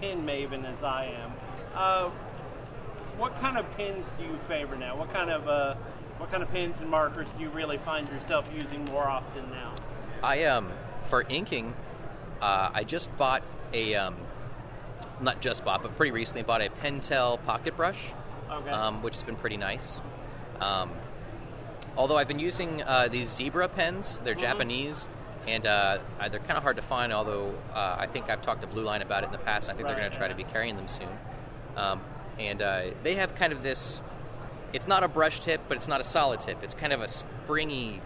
[0.00, 1.32] pin maven as I am.
[1.74, 2.10] Uh,
[3.18, 4.96] what kind of pins do you favor now?
[4.96, 5.74] What kind of uh,
[6.18, 9.74] what kind of pins and markers do you really find yourself using more often now?
[10.22, 10.70] I um
[11.02, 11.74] for inking,
[12.40, 14.16] uh, I just bought a um,
[15.20, 18.12] not just bought, but pretty recently bought a Pentel pocket brush,
[18.50, 18.70] Okay.
[18.70, 20.00] um, which has been pretty nice.
[20.60, 20.90] Um,
[21.96, 25.08] although I've been using uh, these zebra pens, they're Japanese,
[25.46, 25.98] and uh,
[26.30, 27.12] they're kind of hard to find.
[27.12, 29.68] Although uh, I think I've talked to Blue Line about it in the past.
[29.68, 31.08] I think they're going to try to be carrying them soon.
[31.76, 32.00] Um,
[32.38, 34.00] and uh, they have kind of this.
[34.72, 36.62] It's not a brush tip, but it's not a solid tip.
[36.62, 38.00] It's kind of a springy,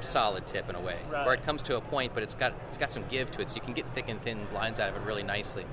[0.00, 1.24] solid tip in a way, Right.
[1.26, 3.50] where it comes to a point, but it's got it's got some give to it,
[3.50, 5.64] so you can get thick and thin lines out of it really nicely.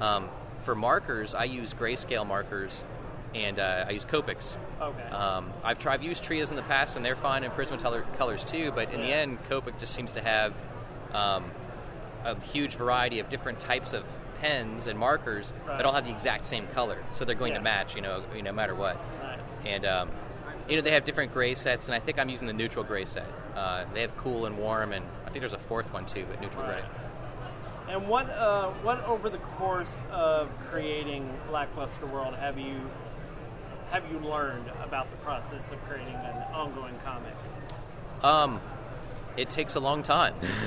[0.00, 0.28] Um,
[0.60, 2.82] for markers, I use grayscale markers,
[3.34, 4.56] and uh, I use Copics.
[4.80, 5.02] Okay.
[5.08, 8.44] Um, I've tried I've used Trias in the past, and they're fine in Prismacolor colors
[8.44, 8.72] too.
[8.74, 10.54] But in the end, Copic just seems to have
[11.12, 11.50] um,
[12.24, 14.04] a huge variety of different types of
[14.40, 15.76] pens and markers Right.
[15.78, 17.58] that all have the exact same color, so they're going Yeah.
[17.58, 17.94] to match.
[17.96, 18.96] You know, you know, no matter what.
[19.22, 19.38] Nice.
[19.64, 20.10] And um,
[20.68, 23.04] you know, they have different gray sets, and I think I'm using the neutral gray
[23.04, 23.26] set.
[23.54, 26.40] Uh, they have cool and warm, and I think there's a fourth one too, but
[26.40, 26.82] neutral Right.
[26.82, 27.94] gray.
[27.94, 32.80] And what uh, what over the course of creating Lackluster World have you
[33.90, 37.34] have you learned about the process of creating an ongoing comic?
[38.22, 38.60] Um,
[39.36, 40.34] it takes a long time.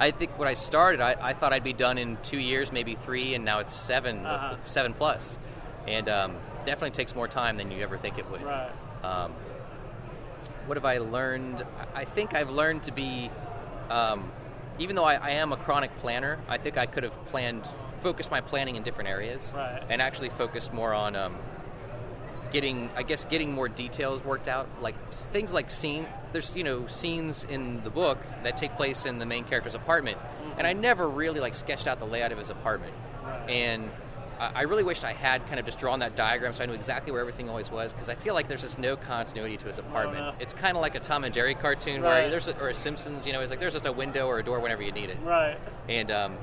[0.00, 2.94] I think when I started, I, I thought I'd be done in two years, maybe
[2.94, 4.56] three, and now it's 7 Uh-huh.
[4.66, 5.38] seven plus,
[5.86, 8.42] and um, definitely takes more time than you ever think it would.
[8.42, 8.70] Right.
[9.02, 9.32] Um,
[10.66, 11.64] what have I learned?
[11.94, 13.30] I think I've learned to be,
[13.90, 14.30] um,
[14.78, 17.68] even though I, I am a chronic planner, I think I could have planned,
[18.00, 19.82] focused my planning in different areas, Right.
[19.88, 21.36] and actually focused more on um,
[22.54, 26.06] getting, I guess, getting more details worked out, like things like scene.
[26.32, 30.16] There's you know scenes in the book that take place in the main character's apartment,
[30.56, 32.94] and I never really like sketched out the layout of his apartment,
[33.48, 33.90] and
[34.40, 36.72] I I really wished I had kind of just drawn that diagram so I knew
[36.74, 39.78] exactly where everything always was because I feel like there's just no continuity to his
[39.78, 40.18] apartment.
[40.26, 40.34] no.
[40.40, 42.22] It's kind of like a Tom and Jerry cartoon Right.
[42.22, 44.38] where there's a, or a Simpsons, you know, it's like there's just a window or
[44.40, 45.56] a door whenever you need it, Right.
[45.88, 46.36] and um,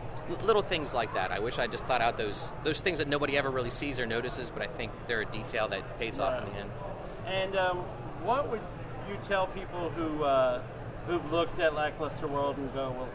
[0.43, 1.31] little things like that.
[1.31, 4.05] I wish I just thought out those those things that nobody ever really sees or
[4.05, 6.69] notices, but I think they're a detail that pays off in the end.
[7.25, 7.77] And um,
[8.23, 8.61] what would
[9.09, 10.61] you tell people who uh,
[11.07, 13.09] who've looked at Lackluster World and go, well,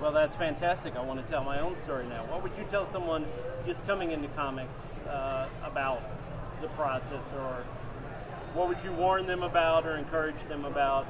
[0.00, 0.96] well, that's fantastic.
[0.96, 2.24] I want to tell my own story now.
[2.26, 3.26] What would you tell someone
[3.66, 6.02] just coming into comics uh, about
[6.60, 7.64] the process, or
[8.54, 11.06] what would you warn them about, or encourage them about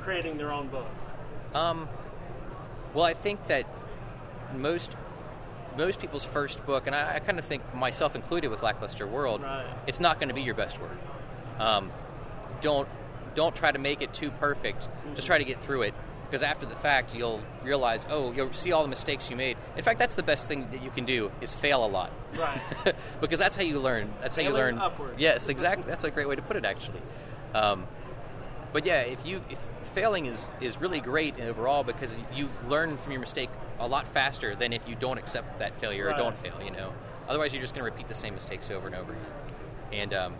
[0.00, 0.86] creating their own book?
[1.54, 1.88] Um,
[2.94, 3.66] well, I think that
[4.56, 4.96] most
[5.76, 9.40] most people's first book, and I, I kind of think myself included with Lackluster World,
[9.42, 9.64] Right.
[9.86, 10.98] it's not going to be your best work.
[11.58, 11.90] Um,
[12.60, 12.88] don't
[13.34, 14.88] don't try to make it too perfect.
[15.14, 15.94] Just try to get through it.
[16.26, 19.56] Because after the fact, you'll realize, oh, you'll see all the mistakes you made.
[19.76, 22.12] In fact, that's the best thing that you can do is fail a lot.
[22.36, 22.60] Right.
[23.20, 24.12] because that's how you learn.
[24.20, 24.78] That's how you learn.
[24.78, 25.14] upwards.
[25.18, 25.84] Yes, exactly.
[25.88, 27.02] That's a great way to put it, actually.
[27.54, 27.86] Um,
[28.72, 29.58] but yeah, if you if
[29.94, 34.54] failing is is really great overall because you learn from your mistake a lot faster
[34.54, 36.14] than if you don't accept that failure Right.
[36.14, 36.54] or don't fail.
[36.64, 36.92] You know,
[37.28, 39.24] otherwise you're just going to repeat the same mistakes over and over again.
[39.92, 40.34] And um,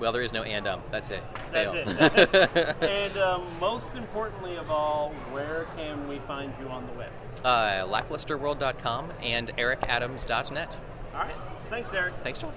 [0.00, 0.80] well, there is no and um.
[0.90, 1.22] That's it.
[1.52, 1.72] Fail.
[1.86, 2.76] That's it.
[2.82, 7.10] and um, most importantly of all, where can we find you on the web?
[7.44, 10.76] uh, lacklusterworld.com and ericadams.net.
[11.14, 11.34] All right.
[11.70, 12.14] Thanks, Eric.
[12.24, 12.52] Thanks, John.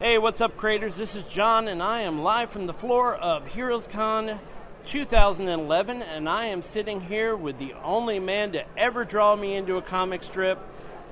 [0.00, 0.96] Hey, what's up, creators?
[0.96, 4.38] This is John, and I am live from the floor of HeroesCon
[4.84, 9.76] 2011, and I am sitting here with the only man to ever draw me into
[9.76, 10.58] a comic strip,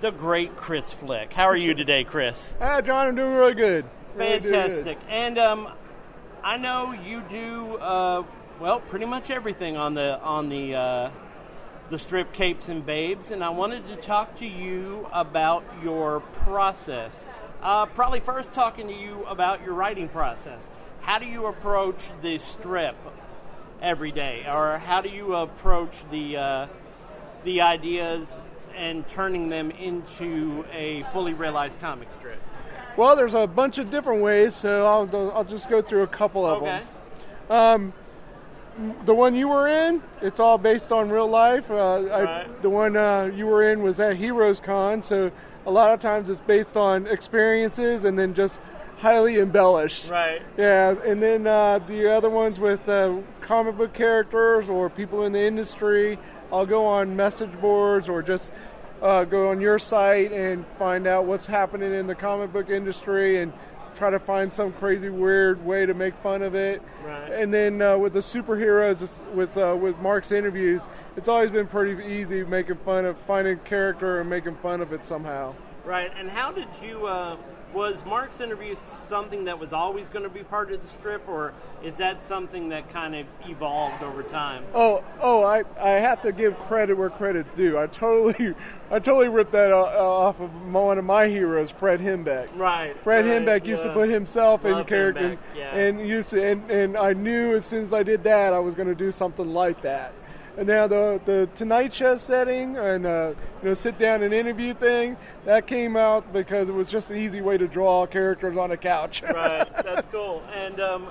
[0.00, 1.32] the great Chris Flick.
[1.32, 2.48] How are you today, Chris?
[2.60, 3.84] Ah, John, I'm doing really good.
[4.14, 4.50] Really good.
[4.50, 4.98] Fantastic.
[5.08, 5.68] And um,
[6.44, 8.22] I know you do uh,
[8.62, 11.10] well, pretty much everything on the on the uh,
[11.90, 17.26] the strip capes and babes, and I wanted to talk to you about your process.
[17.60, 20.68] Uh, probably first talking to you about your writing process.
[21.00, 22.96] How do you approach the strip
[23.82, 26.66] every day, or how do you approach the uh,
[27.44, 28.36] the ideas
[28.74, 32.40] and turning them into a fully realized comic strip?
[32.96, 36.46] Well, there's a bunch of different ways, so I'll, I'll just go through a couple
[36.46, 36.82] of Okay.
[37.48, 37.92] them.
[39.04, 41.70] The one you were in, it's all based on real life.
[41.70, 45.30] Uh, I, the one uh, you were in was at Heroes Con, so
[45.66, 48.58] a lot of times it's based on experiences and then just
[49.02, 50.08] highly embellished.
[50.08, 50.40] Right.
[50.56, 55.32] Yeah, and then uh, the other ones with uh, comic book characters or people in
[55.32, 56.20] the industry,
[56.52, 58.52] I'll go on message boards or just
[59.02, 63.42] uh, go on your site and find out what's happening in the comic book industry
[63.42, 63.52] and
[63.96, 66.80] try to find some crazy weird way to make fun of it.
[67.04, 67.32] Right.
[67.32, 70.80] And then uh, with the superheroes, with uh, with Mark's interviews,
[71.16, 75.04] it's always been pretty easy making fun of finding character and making fun of it
[75.04, 75.54] somehow.
[75.84, 77.06] Right, and how did you?
[77.06, 77.36] Uh,
[77.72, 81.52] was Mark's interview something that was always going to be part of the strip, or
[81.82, 84.64] is that something that kind of evolved over time?
[84.74, 85.42] Oh, oh!
[85.42, 87.78] I, I have to give credit where credit's due.
[87.78, 88.54] I totally,
[88.90, 92.48] I totally ripped that uh, uh, off of one of my heroes, Fred Hembeck.
[92.56, 92.96] Right.
[93.02, 95.74] Fred right, Hembeck used to put himself in character, Hembeck, yeah.
[95.74, 98.74] and used to, and, and I knew as soon as I did that, I was
[98.74, 100.12] going to do something like that.
[100.56, 104.74] And now the the Tonight Show setting and uh, you know sit down and interview
[104.74, 108.70] thing that came out because it was just an easy way to draw characters on
[108.70, 109.22] a couch.
[109.22, 110.42] right, that's cool.
[110.52, 111.08] And um,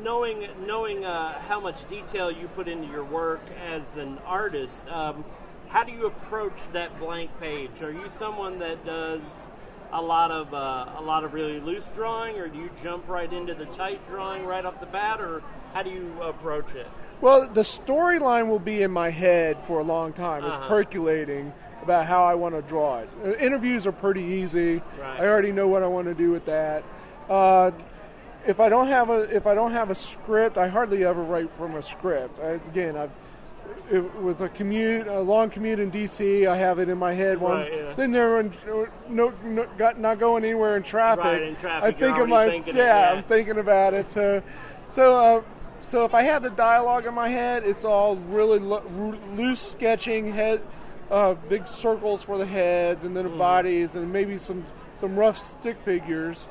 [0.00, 5.24] knowing knowing uh, how much detail you put into your work as an artist, um,
[5.66, 7.82] how do you approach that blank page?
[7.82, 9.48] Are you someone that does
[9.92, 13.32] a lot of uh, a lot of really loose drawing, or do you jump right
[13.32, 15.42] into the tight drawing right off the bat, or
[15.72, 16.86] how do you approach it?
[17.24, 20.44] Well, the storyline will be in my head for a long time.
[20.44, 20.58] Uh-huh.
[20.58, 23.08] It's percolating about how I want to draw it.
[23.24, 24.82] Uh, interviews are pretty easy.
[25.00, 25.20] Right.
[25.20, 26.84] I already know what I want to do with that.
[27.30, 27.70] Uh,
[28.46, 31.50] if I don't have a if I don't have a script, I hardly ever write
[31.56, 32.40] from a script.
[32.40, 33.10] I, again, I've
[33.90, 37.40] it, with a commute, a long commute in DC, I have it in my head.
[37.40, 37.94] Once Right, yeah.
[37.94, 38.52] sitting there and
[39.08, 41.24] no, no, got, not going anywhere in traffic.
[41.24, 43.16] Right, in traffic, I think of my thinking it, yeah, yeah.
[43.16, 44.10] I'm thinking about it.
[44.10, 44.42] So,
[44.90, 45.42] so, uh,
[45.86, 48.84] so if I have the dialogue in my head, it's all really lo-
[49.34, 50.62] loose sketching, head,
[51.10, 54.64] uh, big circles for the heads, and then the bodies, and maybe some
[55.00, 56.46] some rough stick figures.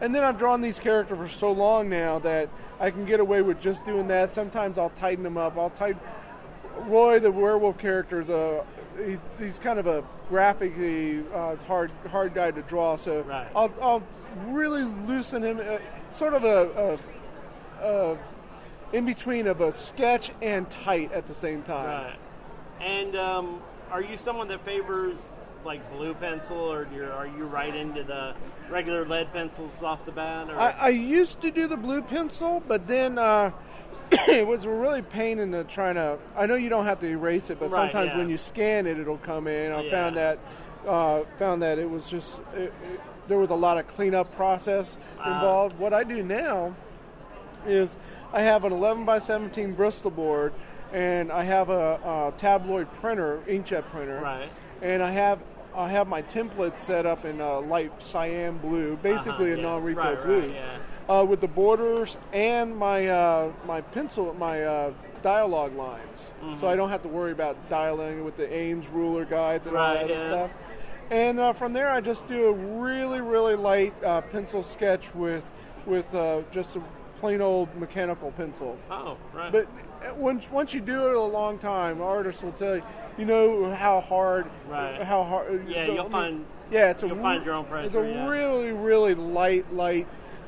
[0.00, 2.48] And then I've drawn these characters for so long now that
[2.78, 4.32] I can get away with just doing that.
[4.32, 5.58] Sometimes I'll tighten them up.
[5.58, 6.00] I'll tighten.
[6.82, 8.64] Roy, the werewolf character, is a
[9.04, 12.96] he, he's kind of a graphically uh, hard hard guy to draw.
[12.96, 13.48] So Right.
[13.54, 14.02] I'll, I'll
[14.46, 15.78] really loosen him, uh,
[16.10, 16.98] sort of a,
[17.82, 18.18] a, a
[18.92, 21.86] in between of a sketch and tight at the same time.
[21.86, 22.18] Right.
[22.80, 25.22] And um, are you someone that favors
[25.64, 28.34] like blue pencil, or you're, you right into the
[28.70, 30.48] regular lead pencils off the bat?
[30.48, 30.58] Or?
[30.58, 33.50] I, I used to do the blue pencil, but then uh,
[34.28, 36.18] it was a really pain in the trying to.
[36.36, 38.18] I know you don't have to erase it, but Right, sometimes yeah.
[38.18, 39.72] when you scan it, it'll come in.
[39.72, 39.90] I Yeah.
[39.90, 40.38] found that
[40.86, 44.96] uh, found that it was just it, it, there was a lot of cleanup process
[45.18, 45.34] Ah.
[45.34, 45.78] involved.
[45.78, 46.74] What I do now
[47.66, 47.94] is
[48.32, 50.52] I have an 11 by 17 Bristol board,
[50.92, 54.48] and I have a, a tabloid printer, inkjet printer, Right.
[54.82, 55.38] and I have.
[55.76, 59.62] I have my template set up in uh, light cyan blue, basically Uh-huh, a yeah.
[59.62, 60.78] non-repo Right, blue right, yeah.
[61.20, 64.92] uh, with the borders and my uh, my pencil, my uh,
[65.22, 66.60] dialogue lines, Mm-hmm.
[66.60, 69.94] so I don't have to worry about dialing with the Ames ruler guides and all
[69.94, 70.20] that yeah.
[70.20, 70.50] stuff.
[71.10, 75.44] And uh, from there, I just do a really, really light uh, pencil sketch with
[75.86, 76.82] with uh, just a
[77.20, 78.78] plain old mechanical pencil.
[78.90, 79.52] oh, right.
[79.52, 79.66] But
[80.02, 82.82] uh, once once you do it a long time, artists will tell you,
[83.18, 85.02] you know how hard, Right.
[85.02, 85.68] how hard.
[85.68, 88.28] Yeah, a- you'll find- Yeah, it's a find your own It's a yeah.
[88.28, 90.06] really, really light, light.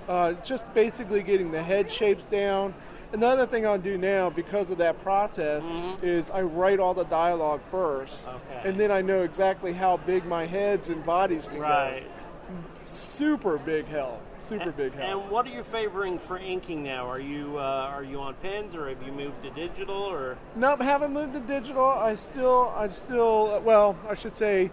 [0.09, 2.75] Uh, just basically getting the head shapes down.
[3.13, 5.65] Another thing I'll do now, because of that process,
[6.03, 8.37] is I write all the dialogue first, Mm-hmm.
[8.37, 8.69] Okay.
[8.69, 12.03] and then I know exactly how big my heads and bodies can right.
[12.03, 12.55] go.
[12.87, 14.21] Super big help.
[14.51, 15.23] Super big help.
[15.23, 17.09] And what are you favoring for inking now?
[17.09, 20.83] Are you uh, are you on pens, or have you moved to digital, or Nope,
[20.83, 21.85] haven't moved to digital.
[21.87, 24.73] I still, I still, well, I should say,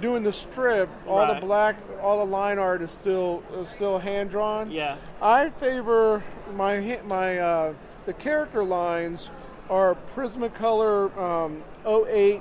[0.00, 0.88] doing the strip.
[1.08, 1.40] All Right.
[1.40, 4.70] the black, all the line art is still, is still hand drawn.
[4.70, 4.96] yeah?
[5.20, 6.22] I favor
[6.54, 7.74] my my uh,
[8.06, 9.30] the character lines
[9.68, 12.40] are Prismacolor um, 08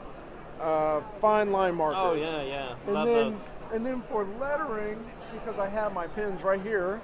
[0.61, 1.99] uh, fine line markers.
[1.99, 2.75] Oh yeah, yeah.
[2.85, 3.49] And Love then, those.
[3.73, 7.01] And then for lettering, because I have my pens right here,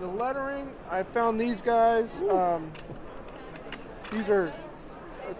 [0.00, 2.22] the lettering, I found these guys.
[2.22, 2.70] Um,
[4.10, 4.52] these are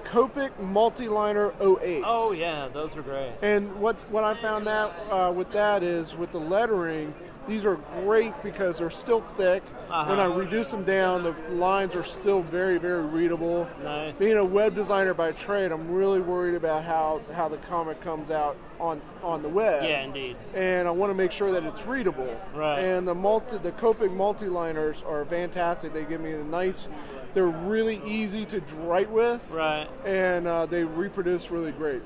[0.05, 2.03] Copic Multiliner 08.
[2.07, 3.33] Oh yeah, those are great.
[3.43, 7.15] And what, what I found that uh, with that is with the lettering,
[7.49, 9.63] these are great because they're still thick.
[9.89, 10.39] When I Uh-huh.
[10.39, 13.69] reduce them down, the lines are still very, very readable.
[13.83, 14.17] Nice.
[14.17, 18.31] Being a web designer by trade, I'm really worried about how, how the comic comes
[18.31, 19.85] out on, on the web.
[19.85, 20.37] Yeah, indeed.
[20.55, 22.35] And I want to make sure that it's readable.
[22.55, 22.79] Right.
[22.79, 25.93] And the multi, the Copic multi-liners are fantastic.
[25.93, 26.89] They give me a nice.
[27.35, 29.51] They're really easy to write with.
[29.51, 29.89] Right.
[30.05, 32.03] And uh, they reproduce really great.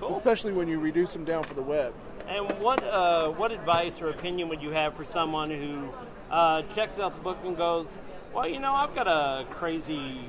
[0.00, 0.16] Cool.
[0.18, 1.94] Especially when you reduce them down for the web.
[2.28, 5.92] And what uh, what advice or opinion would you have for someone who
[6.30, 7.86] uh, checks out the book and goes,
[8.32, 10.20] "Well, you know, I've got a crazy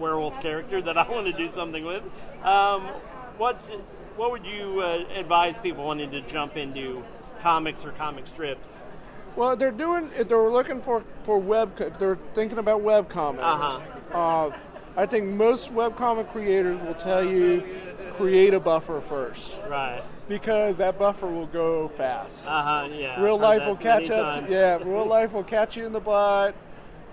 [0.00, 2.02] werewolf character that I want to do something with."
[2.44, 2.88] Um,
[3.38, 3.56] what
[4.16, 7.02] what would you uh, advise people wanting to jump into
[7.42, 8.80] comics or comic strips?
[9.36, 10.10] Well, they're doing.
[10.16, 14.50] If they're looking for for web, if they're thinking about web comics, Uh-huh.
[14.50, 14.56] uh,
[14.96, 17.62] I think most web comic creators will tell you
[18.12, 20.04] create a buffer first Right.
[20.28, 22.46] Because that buffer will go fast.
[22.46, 22.88] Uh huh.
[22.92, 23.20] Yeah.
[23.22, 24.34] real life will catch up.
[24.34, 24.48] times.
[24.48, 26.54] To, yeah, real life will catch you in the butt,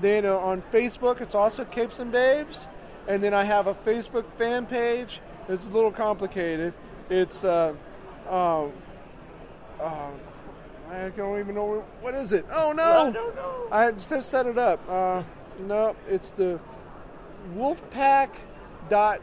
[0.00, 2.66] Then uh, on Facebook, it's also Capes and Babes.
[3.08, 5.20] And then I have a Facebook fan page.
[5.48, 6.72] It's a little complicated.
[7.10, 7.74] It's uh,
[8.28, 8.72] um,
[9.80, 10.10] uh,
[10.90, 12.46] I don't even know what is it.
[12.52, 13.12] Oh I no!
[13.12, 13.68] don't know.
[13.72, 14.80] I just set it up.
[14.88, 15.22] Uh,
[15.60, 16.60] no, it's the
[17.56, 18.30] Wolfpack
[18.88, 19.20] dot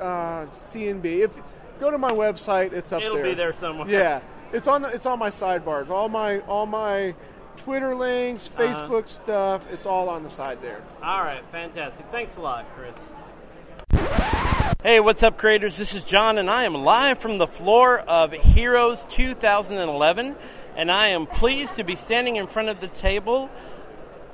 [0.00, 1.04] uh, CNB.
[1.24, 1.34] If
[1.80, 3.10] go to my website, it's up there.
[3.10, 3.88] It'll be there somewhere.
[3.88, 4.20] Yeah,
[4.52, 4.82] it's on.
[4.82, 5.90] The, it's on my sidebars.
[5.90, 7.14] All my all my
[7.64, 8.62] Twitter links, Uh-huh.
[8.62, 9.64] Facebook stuff.
[9.70, 10.80] It's all on the side there.
[11.02, 12.06] All right, fantastic.
[12.10, 12.96] Thanks a lot, Chris.
[14.82, 15.76] Hey, what's up, creators?
[15.76, 20.36] This is John, and I am live from the floor of Heroes 2011,
[20.74, 23.50] and I am pleased to be standing in front of the table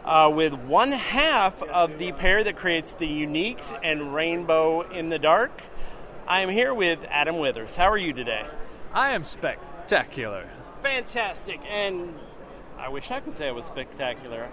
[0.05, 5.19] uh, with one half of the pair that creates the Uniques and Rainbow in the
[5.19, 5.51] Dark.
[6.29, 7.75] I am here with Adam Withers.
[7.75, 8.47] How are you today?
[8.95, 10.47] I am spectacular.
[10.81, 12.15] Fantastic, and
[12.87, 14.49] I wish I could say it was spectacular.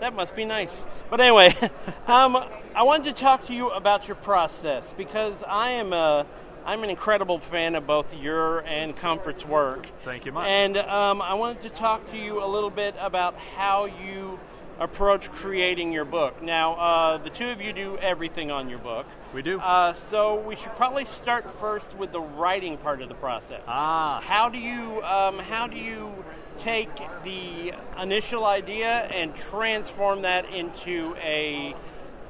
[0.00, 0.86] That must be nice.
[1.10, 1.54] But anyway,
[2.06, 2.42] um,
[2.74, 6.24] I wanted to talk to you about your process because I am a
[6.64, 9.88] I'm an incredible fan of both your and Comfort's work.
[10.04, 10.46] Thank you much.
[10.46, 14.40] And um, I wanted to talk to you a little bit about how you
[14.78, 16.42] approach creating your book.
[16.42, 19.04] Now, uh, the two of you do everything on your book.
[19.34, 19.60] We do.
[19.60, 23.60] Uh, so we should probably start first with the writing part of the process.
[23.68, 24.22] Ah.
[24.24, 26.24] How do you um, how do you
[26.58, 26.90] take
[27.22, 31.74] the initial idea and transform that into a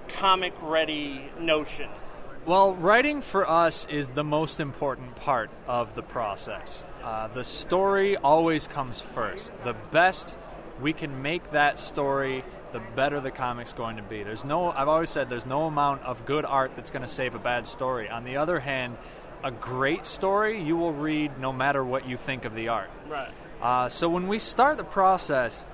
[0.09, 1.89] comic ready notion?
[2.45, 6.85] Well, writing for us is the most important part of the process.
[7.03, 9.53] Uh, the story always comes first.
[9.65, 10.39] The best
[10.81, 14.23] we can make that story, the better the comic's going to be.
[14.23, 17.35] There's no, I've always said, there's no amount of good art that's going to save
[17.35, 18.09] a bad story.
[18.09, 18.97] On the other hand,
[19.43, 22.91] a great story you will read no matter what you think of the art.
[23.09, 23.33] Right.
[23.67, 25.65] Uh, so when we start the process,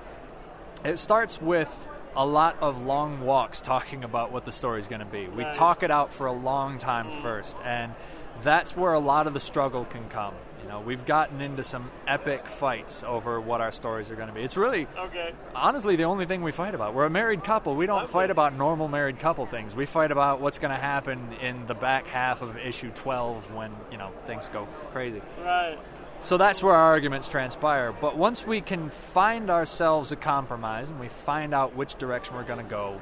[0.83, 1.69] it starts with
[2.15, 5.27] a lot of long walks talking about what the story is going to be.
[5.27, 5.55] We Nice.
[5.55, 7.93] talk it out for a long time first, and
[8.41, 10.33] that's where a lot of the struggle can come.
[10.63, 14.33] You know, we've gotten into some epic fights over what our stories are going to
[14.33, 14.41] be.
[14.41, 15.31] It's really, Okay.
[15.53, 16.95] honestly, the only thing we fight about.
[16.95, 17.75] We're a married couple.
[17.75, 18.11] We don't Okay.
[18.11, 19.75] fight about normal married couple things.
[19.75, 23.71] We fight about what's going to happen in the back half of issue 12 when,
[23.91, 25.21] you know, things go crazy.
[25.45, 25.77] Right.
[26.23, 27.91] So that's where our arguments transpire.
[27.91, 32.45] But once we can find ourselves a compromise and we find out which direction we're
[32.45, 33.01] going to go,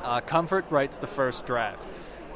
[0.00, 1.86] uh, Comfort writes the first draft.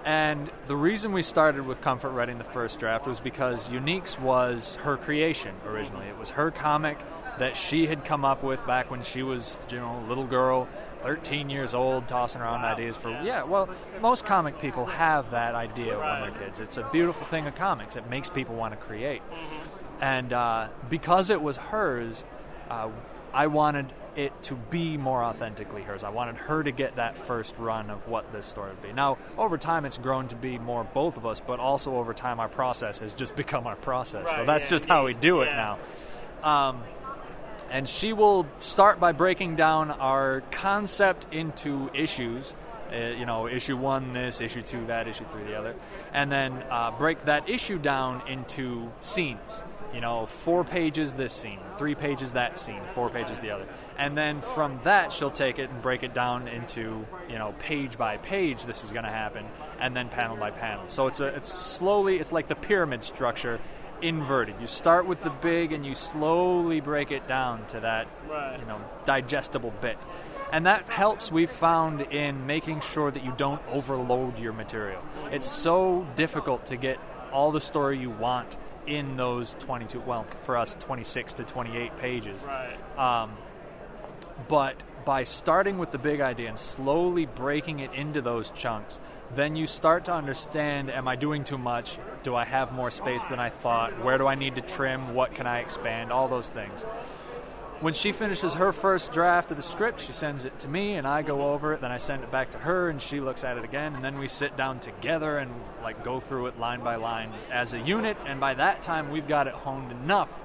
[0.05, 4.77] And the reason we started with Comfort writing the first draft was because Uniques was
[4.77, 6.07] her creation originally.
[6.07, 6.99] It was her comic
[7.39, 10.69] that she had come up with back when she was, you know, a little girl,
[11.03, 13.11] 13 years old, tossing around ideas for.
[13.23, 13.69] Yeah, well,
[14.03, 16.61] most comic people have that idea when they're kids.
[16.61, 17.97] It's a beautiful thing of comics.
[17.97, 19.23] It makes people want to create
[20.01, 22.25] and uh, because it was hers,
[22.71, 22.91] uh,
[23.33, 26.03] I wanted it to be more authentically hers.
[26.03, 28.93] I wanted her to get that first run of what this story would be.
[28.93, 32.41] Now, over time, it's grown to be more both of us, but also over time,
[32.41, 34.29] our process has just become our process.
[34.35, 35.77] so that's yeah, just how we do it yeah.
[36.43, 36.69] now.
[36.71, 36.83] Um,
[37.71, 42.55] and she will start by breaking down our concept into issues.
[42.93, 45.75] Uh, you know, issue one this, issue two that, issue three the other,
[46.13, 49.65] and then uh, break that issue down into scenes.
[49.95, 53.67] You know, four pages this scene, three pages that scene, four pages the other,
[53.99, 57.97] and then from that she'll take it and break it down into you know page
[57.97, 58.65] by page.
[58.67, 59.47] This is going to happen,
[59.81, 60.89] and then panel by panel.
[60.89, 63.61] So it's a it's slowly it's like the pyramid structure
[64.03, 64.57] inverted.
[64.61, 68.59] You start with the big and you slowly break it down to that Right.
[68.59, 69.97] you know digestible bit.
[70.53, 75.03] And that helps we've found in making sure that you don't overload your material.
[75.33, 76.99] It's so difficult to get
[77.33, 82.43] all the story you want in those 22 well for us 26 to 28 pages.
[82.43, 82.77] Right.
[83.23, 83.37] Um,
[84.49, 89.01] but by starting with the big idea and slowly breaking it into those chunks,
[89.35, 91.99] then you start to understand am I doing too much?
[92.23, 94.05] Do I have more space than I thought?
[94.05, 95.15] Where do I need to trim?
[95.15, 96.13] What can I expand?
[96.13, 96.85] All those things.
[97.81, 101.07] When she finishes her first draft of the script, she sends it to me and
[101.07, 103.59] I go over it, then I send it back to her and she looks at
[103.59, 106.97] it again and then we sit down together and like go through it line by
[106.97, 110.41] line as a unit and by that time we've got it honed enough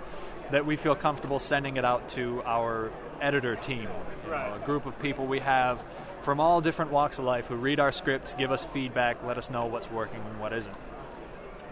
[0.52, 3.88] that we feel comfortable sending it out to our editor team,
[4.26, 5.86] you know, a group of people we have
[6.22, 9.50] from all different walks of life who read our scripts, give us feedback, let us
[9.50, 10.76] know what's working and what isn't.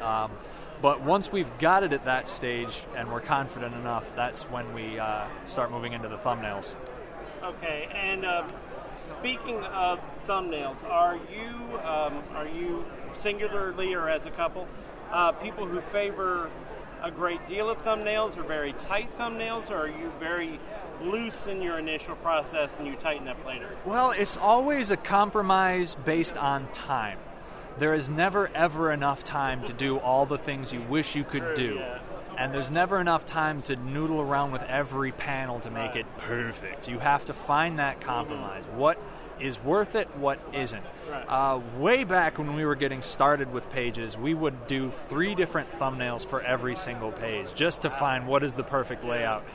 [0.01, 0.31] Um,
[0.81, 4.99] but once we've got it at that stage and we're confident enough, that's when we
[4.99, 6.75] uh, start moving into the thumbnails.
[7.43, 8.51] Okay, and um,
[8.95, 12.85] speaking of thumbnails, are you um, are you
[13.17, 14.67] singularly or as a couple
[15.11, 16.49] uh, people who favor
[17.01, 20.59] a great deal of thumbnails or very tight thumbnails, or are you very
[21.01, 23.69] loose in your initial process and you tighten up later?
[23.85, 27.17] Well, it's always a compromise based on time.
[27.79, 31.53] There is never ever enough time to do all the things you wish you could
[31.55, 31.81] do.
[32.37, 36.89] And there's never enough time to noodle around with every panel to make it perfect.
[36.89, 38.65] You have to find that compromise.
[38.67, 39.01] What
[39.39, 40.83] is worth it, what isn't.
[41.29, 45.71] Uh, way back when we were getting started with pages, we would do three different
[45.71, 49.45] thumbnails for every single page just to find what is the perfect layout.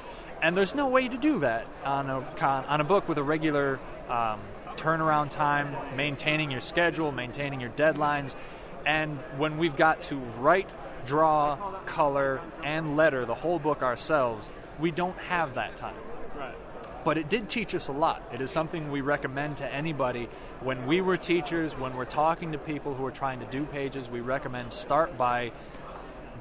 [0.40, 3.22] And there's no way to do that on a con- on a book with a
[3.22, 4.40] regular um,
[4.76, 8.34] turnaround time, maintaining your schedule, maintaining your deadlines.
[8.86, 10.72] And when we've got to write,
[11.06, 11.56] draw,
[11.86, 15.96] color, and letter the whole book ourselves, we don't have that time
[17.04, 18.22] but it did teach us a lot.
[18.32, 20.28] It is something we recommend to anybody.
[20.60, 24.08] When we were teachers, when we're talking to people who are trying to do pages,
[24.08, 25.52] we recommend start by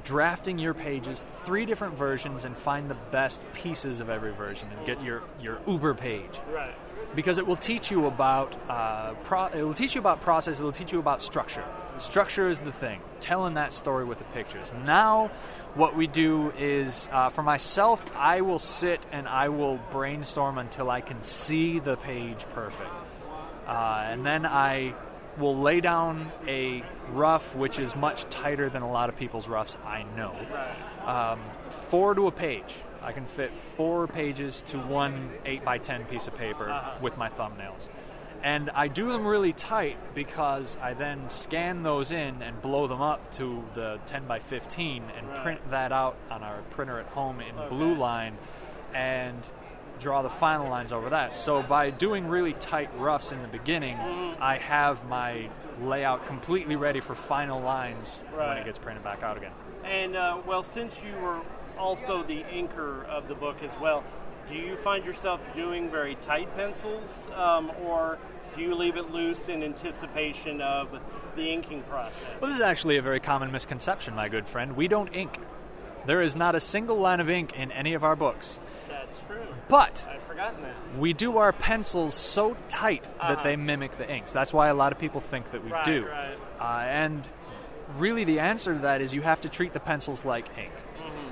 [0.02, 4.86] drafting your pages, three different versions, and find the best pieces of every version and
[4.86, 6.40] get your, your Uber page.
[6.50, 6.74] Right.
[7.14, 10.60] Because it will teach you about uh, pro- it will teach you about process.
[10.60, 11.64] It will teach you about structure.
[11.98, 13.00] Structure is the thing.
[13.20, 14.72] Telling that story with the pictures.
[14.84, 15.30] Now,
[15.74, 20.90] what we do is, uh, for myself, I will sit and I will brainstorm until
[20.90, 22.90] I can see the page perfect,
[23.66, 24.94] uh, and then I
[25.38, 29.76] will lay down a rough, which is much tighter than a lot of people's roughs.
[29.84, 30.34] I know.
[31.04, 32.82] Um, four to a page.
[33.04, 37.28] I can fit four pages to one eight by ten piece of paper with my
[37.28, 37.88] thumbnails.
[38.42, 43.00] And I do them really tight because I then scan those in and blow them
[43.00, 45.42] up to the 10 by 15 and Right.
[45.42, 48.36] print that out on our printer at home in blue line
[48.92, 49.34] and
[49.98, 51.34] draw the final lines over that.
[51.34, 53.96] So by doing really tight roughs in the beginning,
[54.40, 55.48] I have my
[55.80, 59.52] layout completely ready for final lines when it gets printed back out again.
[59.84, 61.40] And uh, well, since you were
[61.78, 64.04] also the inker of the book as well,
[64.48, 68.18] do you find yourself doing very tight pencils, um, or
[68.54, 70.88] do you leave it loose in anticipation of
[71.36, 72.22] the inking process?
[72.40, 74.76] Well, this is actually a very common misconception, my good friend.
[74.76, 75.38] We don't ink.
[76.06, 78.60] There is not a single line of ink in any of our books.
[78.88, 79.46] That's true.
[79.68, 80.74] But I'd forgotten that.
[80.98, 83.34] we do our pencils so tight Uh-huh.
[83.36, 84.30] that they mimic the inks.
[84.30, 86.06] That's why a lot of people think that we Right, do.
[86.06, 86.36] right.
[86.60, 87.26] Uh, and
[87.96, 90.70] really, the answer to that is you have to treat the pencils like ink.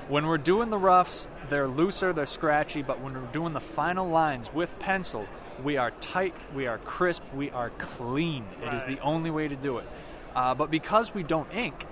[0.09, 4.07] When we're doing the roughs, they're looser, they're scratchy, but when we're doing the final
[4.07, 5.25] lines with pencil,
[5.63, 8.45] we are tight, we are crisp, we are clean.
[8.65, 9.87] It is the only way to do it.
[10.35, 11.85] Uh, but because we don't ink,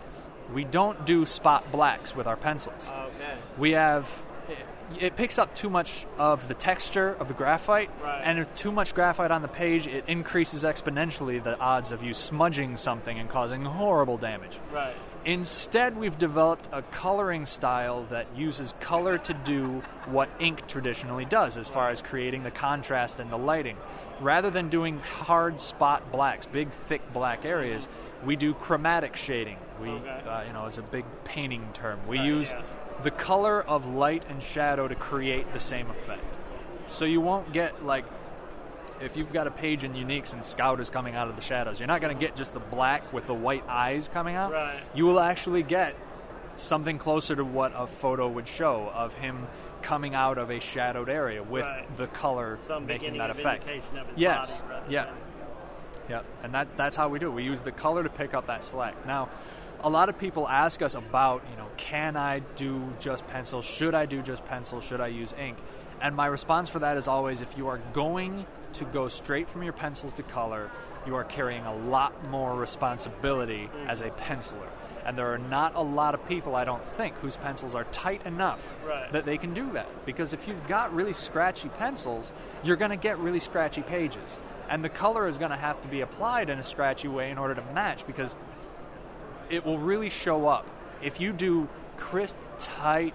[0.53, 3.33] we don't do spot blacks with our pencils Okay.
[3.57, 4.23] we have
[4.99, 8.21] it picks up too much of the texture of the graphite Right.
[8.25, 12.13] and with too much graphite on the page it increases exponentially the odds of you
[12.13, 14.93] smudging something and causing horrible damage Right.
[15.25, 21.57] Instead we've developed a coloring style that uses color to do what ink traditionally does
[21.57, 23.77] as far as creating the contrast and the lighting
[24.19, 27.87] rather than doing hard spot blacks big thick black areas
[28.25, 30.09] we do chromatic shading we Okay.
[30.27, 32.61] uh, you know is a big painting term we Right, use yeah.
[33.03, 36.23] the color of light and shadow to create the same effect.
[36.87, 38.05] So you won't get like
[39.01, 41.79] if you've got a page in Uniques and Scout is coming out of the shadows,
[41.79, 44.51] you're not going to get just the black with the white eyes coming out.
[44.51, 44.79] Right.
[44.95, 45.95] You will actually get
[46.55, 49.47] something closer to what a photo would show of him
[49.81, 51.97] coming out of a shadowed area with Right.
[51.97, 53.63] the color Some making that effect.
[53.69, 54.51] indication of his yes.
[54.61, 55.05] body rather yeah.
[55.05, 55.13] than-
[56.09, 57.31] Yeah, and that that's how we do it.
[57.31, 59.05] We use the color to pick up that slack.
[59.07, 59.29] Now,
[59.83, 63.61] a lot of people ask us about, you know, can I do just pencil?
[63.61, 64.81] Should I do just pencil?
[64.81, 65.57] Should I use ink?
[66.01, 69.63] And my response for that is always if you are going to go straight from
[69.63, 70.71] your pencils to color,
[71.05, 74.67] you are carrying a lot more responsibility as a penciler.
[75.03, 78.25] And there are not a lot of people, I don't think, whose pencils are tight
[78.25, 79.11] enough Right.
[79.11, 79.87] that they can do that.
[80.05, 82.31] Because if you've got really scratchy pencils,
[82.63, 84.37] you're going to get really scratchy pages.
[84.69, 87.37] And the color is going to have to be applied in a scratchy way in
[87.39, 88.35] order to match because
[89.51, 90.65] it will really show up.
[91.01, 93.13] If you do crisp, tight,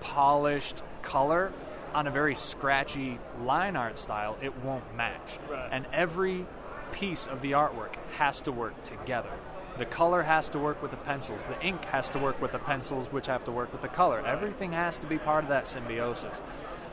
[0.00, 1.52] polished color
[1.94, 5.38] on a very scratchy line art style, it won't match.
[5.48, 5.68] Right.
[5.70, 6.46] And every
[6.92, 9.30] piece of the artwork has to work together.
[9.78, 11.46] The color has to work with the pencils.
[11.46, 14.24] The ink has to work with the pencils, which have to work with the color.
[14.26, 16.40] Everything has to be part of that symbiosis.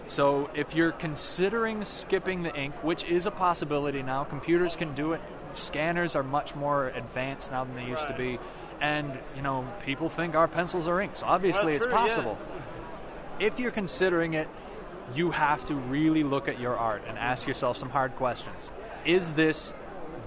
[0.08, 5.14] So if you're considering skipping the ink, which is a possibility now, computers can do
[5.14, 5.22] it.
[5.52, 8.40] Scanners are much more advanced now than they used to be.
[8.82, 11.22] And, you know, people think our pencils are inks.
[11.24, 12.02] Obviously, Well, it's true, yeah.
[12.02, 12.38] possible.
[13.40, 14.48] If you're considering it,
[15.14, 18.72] you have to really look at your art and ask yourself some hard questions.
[19.06, 19.74] Is this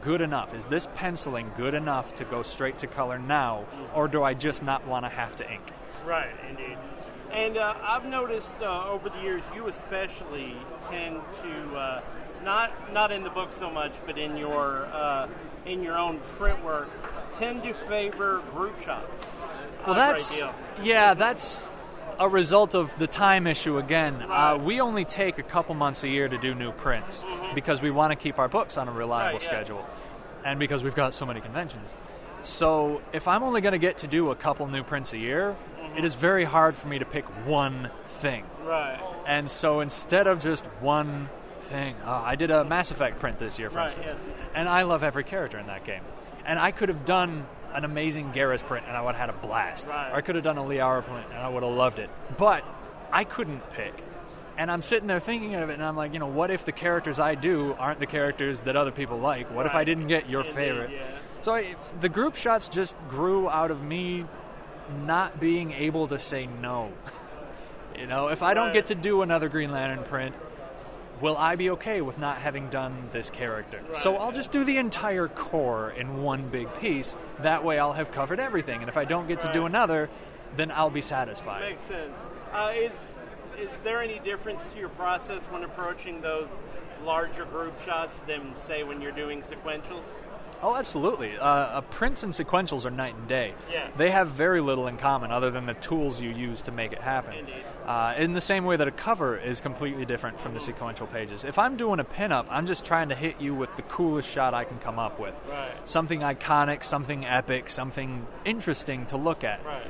[0.01, 0.55] good enough?
[0.55, 4.63] Is this penciling good enough to go straight to color now, or do I just
[4.63, 5.63] not want to have to ink?
[6.05, 6.77] Right, indeed.
[7.31, 10.57] And uh, I've noticed uh, over the years, you especially
[10.91, 12.01] tend to uh,
[12.45, 15.29] not not in the book so much, but in your uh,
[15.67, 16.89] in your own print work,
[17.33, 19.27] tend to favor group shots.
[19.87, 20.55] Well, that's deal.
[20.83, 21.67] yeah, that's
[22.19, 24.23] a result of the time issue again.
[24.23, 27.25] Uh, we only take a couple months a year to do new prints
[27.55, 29.45] because we want to keep our books on a reliable Right, yes.
[29.45, 29.87] schedule,
[30.45, 31.95] and because we've got so many conventions.
[32.43, 35.57] So if I'm only going to get to do a couple new prints a year,
[35.97, 38.45] it is very hard for me to pick one thing.
[38.65, 39.01] Right.
[39.27, 41.29] And so instead of just one
[41.63, 44.37] thing, uh, I did a Mass Effect print this year, for Right, instance, yes.
[44.55, 46.03] and I love every character in that game.
[46.45, 49.47] And I could have done an amazing Garrus print, and I would have had a
[49.47, 49.87] blast.
[49.87, 50.11] Right.
[50.11, 52.11] Or I could have done a Liara print, and I would have loved it.
[52.37, 52.65] But
[53.13, 53.95] I couldn't pick.
[54.59, 56.73] And I'm sitting there thinking of it, and I'm like, you know, what if the
[56.73, 59.51] characters I do aren't the characters that other people like?
[59.55, 60.91] What if I didn't get your Indeed, favorite?
[60.91, 60.99] yeah.
[61.41, 64.27] So I, the group shots just grew out of me
[65.07, 66.93] not being able to say no.
[67.99, 68.75] you know, if I don't Right.
[68.75, 70.35] get to do another Green Lantern print,
[71.23, 73.81] will I be okay with not having done this character?
[73.93, 77.17] So I'll just do the entire Corps in one big piece.
[77.39, 78.81] That way I'll have covered everything.
[78.81, 80.11] And if I don't get to do another,
[80.57, 81.63] then I'll be satisfied.
[81.63, 82.19] Makes sense.
[82.53, 83.13] Uh, is
[83.59, 86.61] is there any difference to your process when approaching those
[87.05, 90.05] larger group shots than say when you're doing sequentials?
[90.63, 91.37] Oh, absolutely.
[91.37, 93.55] Uh, uh, prints and sequentials are night and day.
[93.71, 93.91] Yeah.
[93.97, 97.01] They have very little in common other than the tools you use to make it
[97.01, 97.35] happen.
[97.35, 97.65] Indeed.
[97.87, 101.45] Uh, in the same way that a cover is completely different from the sequential pages.
[101.45, 104.55] If I'm doing a pinup, I'm just trying to hit you with the coolest shot
[104.55, 105.35] I can come up with.
[105.49, 105.73] Right.
[105.85, 109.65] Something iconic, something epic, something interesting to look at.
[109.65, 109.83] Right.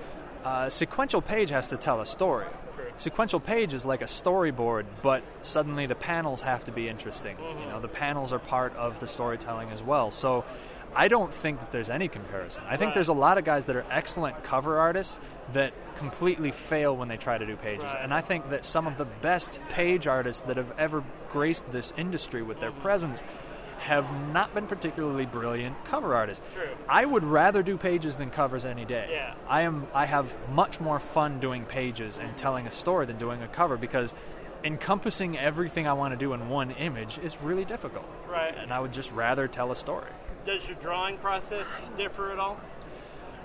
[0.44, 2.46] Uh, sequential page has to tell a story.
[2.74, 2.86] True.
[2.96, 7.36] Sequential page is like a storyboard, but suddenly the panels have to be interesting.
[7.60, 10.10] You know, the panels are part of the storytelling as well.
[10.10, 10.44] So
[10.94, 12.64] I don't think that there's any comparison.
[12.68, 12.94] I think Right.
[12.94, 15.18] there's a lot of guys that are excellent cover artists
[15.52, 17.84] that completely fail when they try to do pages.
[17.84, 17.98] Right.
[18.02, 21.92] And I think that some of the best page artists that have ever graced this
[21.96, 23.22] industry with their presence
[23.78, 26.44] have not been particularly brilliant cover artists.
[26.54, 26.68] True.
[26.88, 29.08] I would rather do pages than covers any day.
[29.10, 29.34] Yeah.
[29.48, 33.42] I am I have much more fun doing pages and telling a story than doing
[33.42, 34.14] a cover because
[34.62, 38.04] encompassing everything I want to do in one image is really difficult.
[38.30, 38.54] Right.
[38.56, 40.06] And I would just rather tell a story.
[40.46, 41.66] Does your drawing process
[41.96, 42.58] differ at all,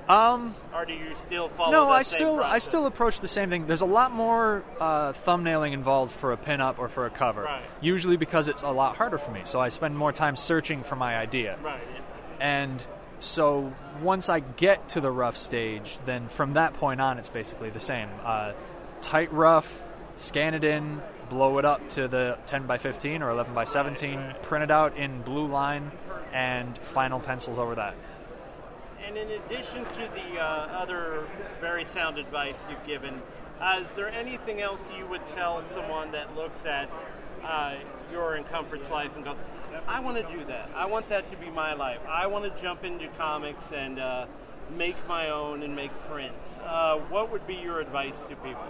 [0.10, 1.72] Um or do you still follow?
[1.72, 3.68] no, I same still I still approach the same thing.
[3.68, 7.44] There's a lot more uh, thumbnailing involved for a pinup or for a cover.
[7.44, 7.62] Right.
[7.82, 10.96] Usually because it's a lot harder for me, so I spend more time searching for
[10.96, 11.58] my idea.
[11.62, 11.82] Right.
[12.40, 12.84] And
[13.20, 17.70] so once I get to the rough stage, then from that point on, it's basically
[17.70, 18.10] the same.
[18.24, 18.54] Uh,
[19.02, 19.84] tight rough,
[20.16, 24.36] scan it in, blow it up to the 10 by 15 or 11 by 17,
[24.44, 25.92] print it out in blue line,
[26.38, 27.96] and final pencils over that.
[29.04, 31.24] And in addition to the uh, other
[31.60, 33.20] very sound advice you've given,
[33.60, 36.92] uh, is there anything else you would tell someone that looks at
[37.44, 37.76] uh,
[38.12, 39.36] your and Comfort's life and goes,
[39.88, 40.70] I want to do that.
[40.76, 42.02] I want that to be my life.
[42.08, 44.28] I want to jump into comics and uh,
[44.76, 46.60] make my own and make prints.
[46.60, 48.68] Uh, what would be your advice to people?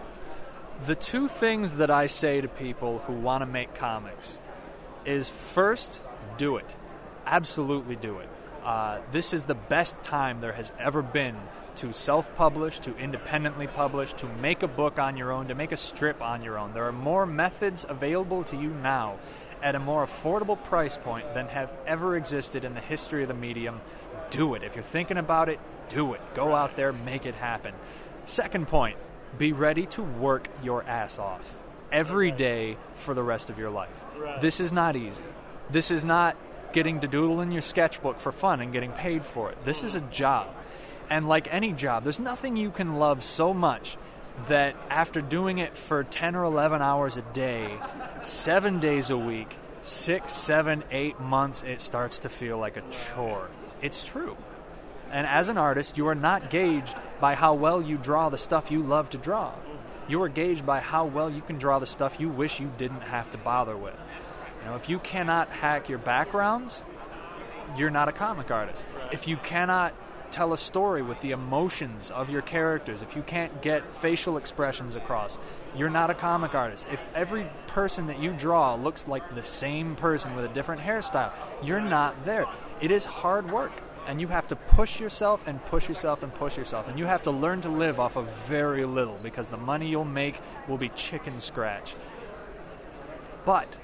[0.85, 4.39] The two things that I say to people who want to make comics
[5.05, 6.01] is first,
[6.37, 6.65] do it.
[7.27, 8.29] Absolutely do it.
[8.63, 11.35] Uh, this is the best time there has ever been
[11.75, 15.71] to self publish, to independently publish, to make a book on your own, to make
[15.71, 16.73] a strip on your own.
[16.73, 19.19] There are more methods available to you now
[19.61, 23.33] at a more affordable price point than have ever existed in the history of the
[23.33, 23.81] medium.
[24.29, 24.63] Do it.
[24.63, 25.59] If you're thinking about it,
[25.89, 26.21] do it.
[26.33, 27.73] Go out there, make it happen.
[28.25, 28.97] Second point
[29.37, 31.59] be ready to work your ass off
[31.91, 34.03] every day for the rest of your life.
[34.41, 35.23] This is not easy.
[35.69, 36.37] This is not
[36.77, 39.65] getting to doodle in your sketchbook for fun and getting paid for it.
[39.65, 40.47] This is a job.
[41.09, 43.97] And like any job, there's nothing you can love so much
[44.47, 47.75] that after doing it for 10 or 11 hours a day,
[48.21, 49.51] seven days a week,
[49.81, 53.49] six, seven, eight months, it starts to feel like a chore.
[53.81, 54.37] It's true.
[55.09, 58.69] And as an artist, you are not gauged by how well you draw the stuff
[58.69, 59.51] you love to draw.
[60.07, 63.01] You are gauged by how well you can draw the stuff you wish you didn't
[63.01, 63.95] have to bother with.
[64.75, 66.83] If you cannot hack your backgrounds,
[67.77, 68.85] you're not a comic artist.
[69.11, 69.93] If you cannot
[70.31, 74.95] tell a story with the emotions of your characters, if you can't get facial expressions
[74.95, 75.39] across,
[75.75, 76.87] you're not a comic artist.
[76.91, 81.31] If every person that you draw looks like the same person with a different hairstyle,
[81.63, 82.45] you're not there.
[82.81, 83.71] It is hard work.
[84.07, 86.87] And you have to push yourself and push yourself and push yourself.
[86.87, 90.05] And you have to learn to live off of very little because the money you'll
[90.05, 90.39] make
[90.69, 91.93] will be chicken scratch.
[93.43, 93.75] But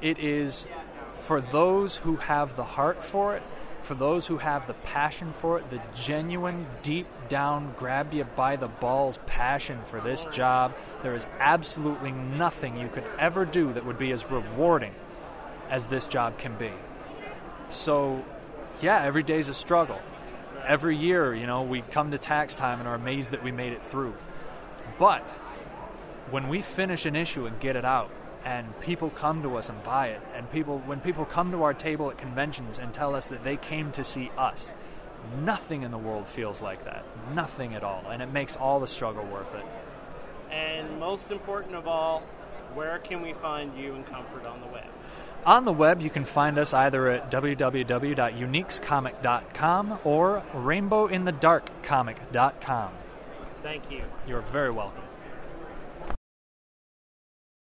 [0.00, 0.66] it is
[1.12, 3.42] for those who have the heart for it,
[3.84, 8.56] for those who have the passion for it, the genuine, deep down, grab you by
[8.56, 10.74] the balls passion for this job.
[11.02, 14.94] There is absolutely nothing you could ever do that would be as rewarding
[15.68, 16.72] as this job can be.
[17.68, 18.24] So,
[18.80, 20.00] yeah, every day's a struggle.
[20.66, 23.72] Every year, you know, we come to tax time and are amazed that we made
[23.72, 24.14] it through.
[24.98, 25.22] But
[26.30, 28.10] when we finish an issue and get it out,
[28.44, 31.74] and people come to us and buy it, and people when people come to our
[31.74, 34.68] table at conventions and tell us that they came to see us,
[35.42, 37.04] nothing in the world feels like that.
[37.34, 39.64] Nothing at all, and it makes all the struggle worth it.
[40.50, 42.20] And most important of all,
[42.74, 44.84] where can we find you and Comfort on the web?
[45.46, 52.92] On the web, you can find us either at www.uniquescomic.com or rainbowinthedarkcomic.com.
[53.62, 54.02] Thank you.
[54.26, 55.03] You're very welcome.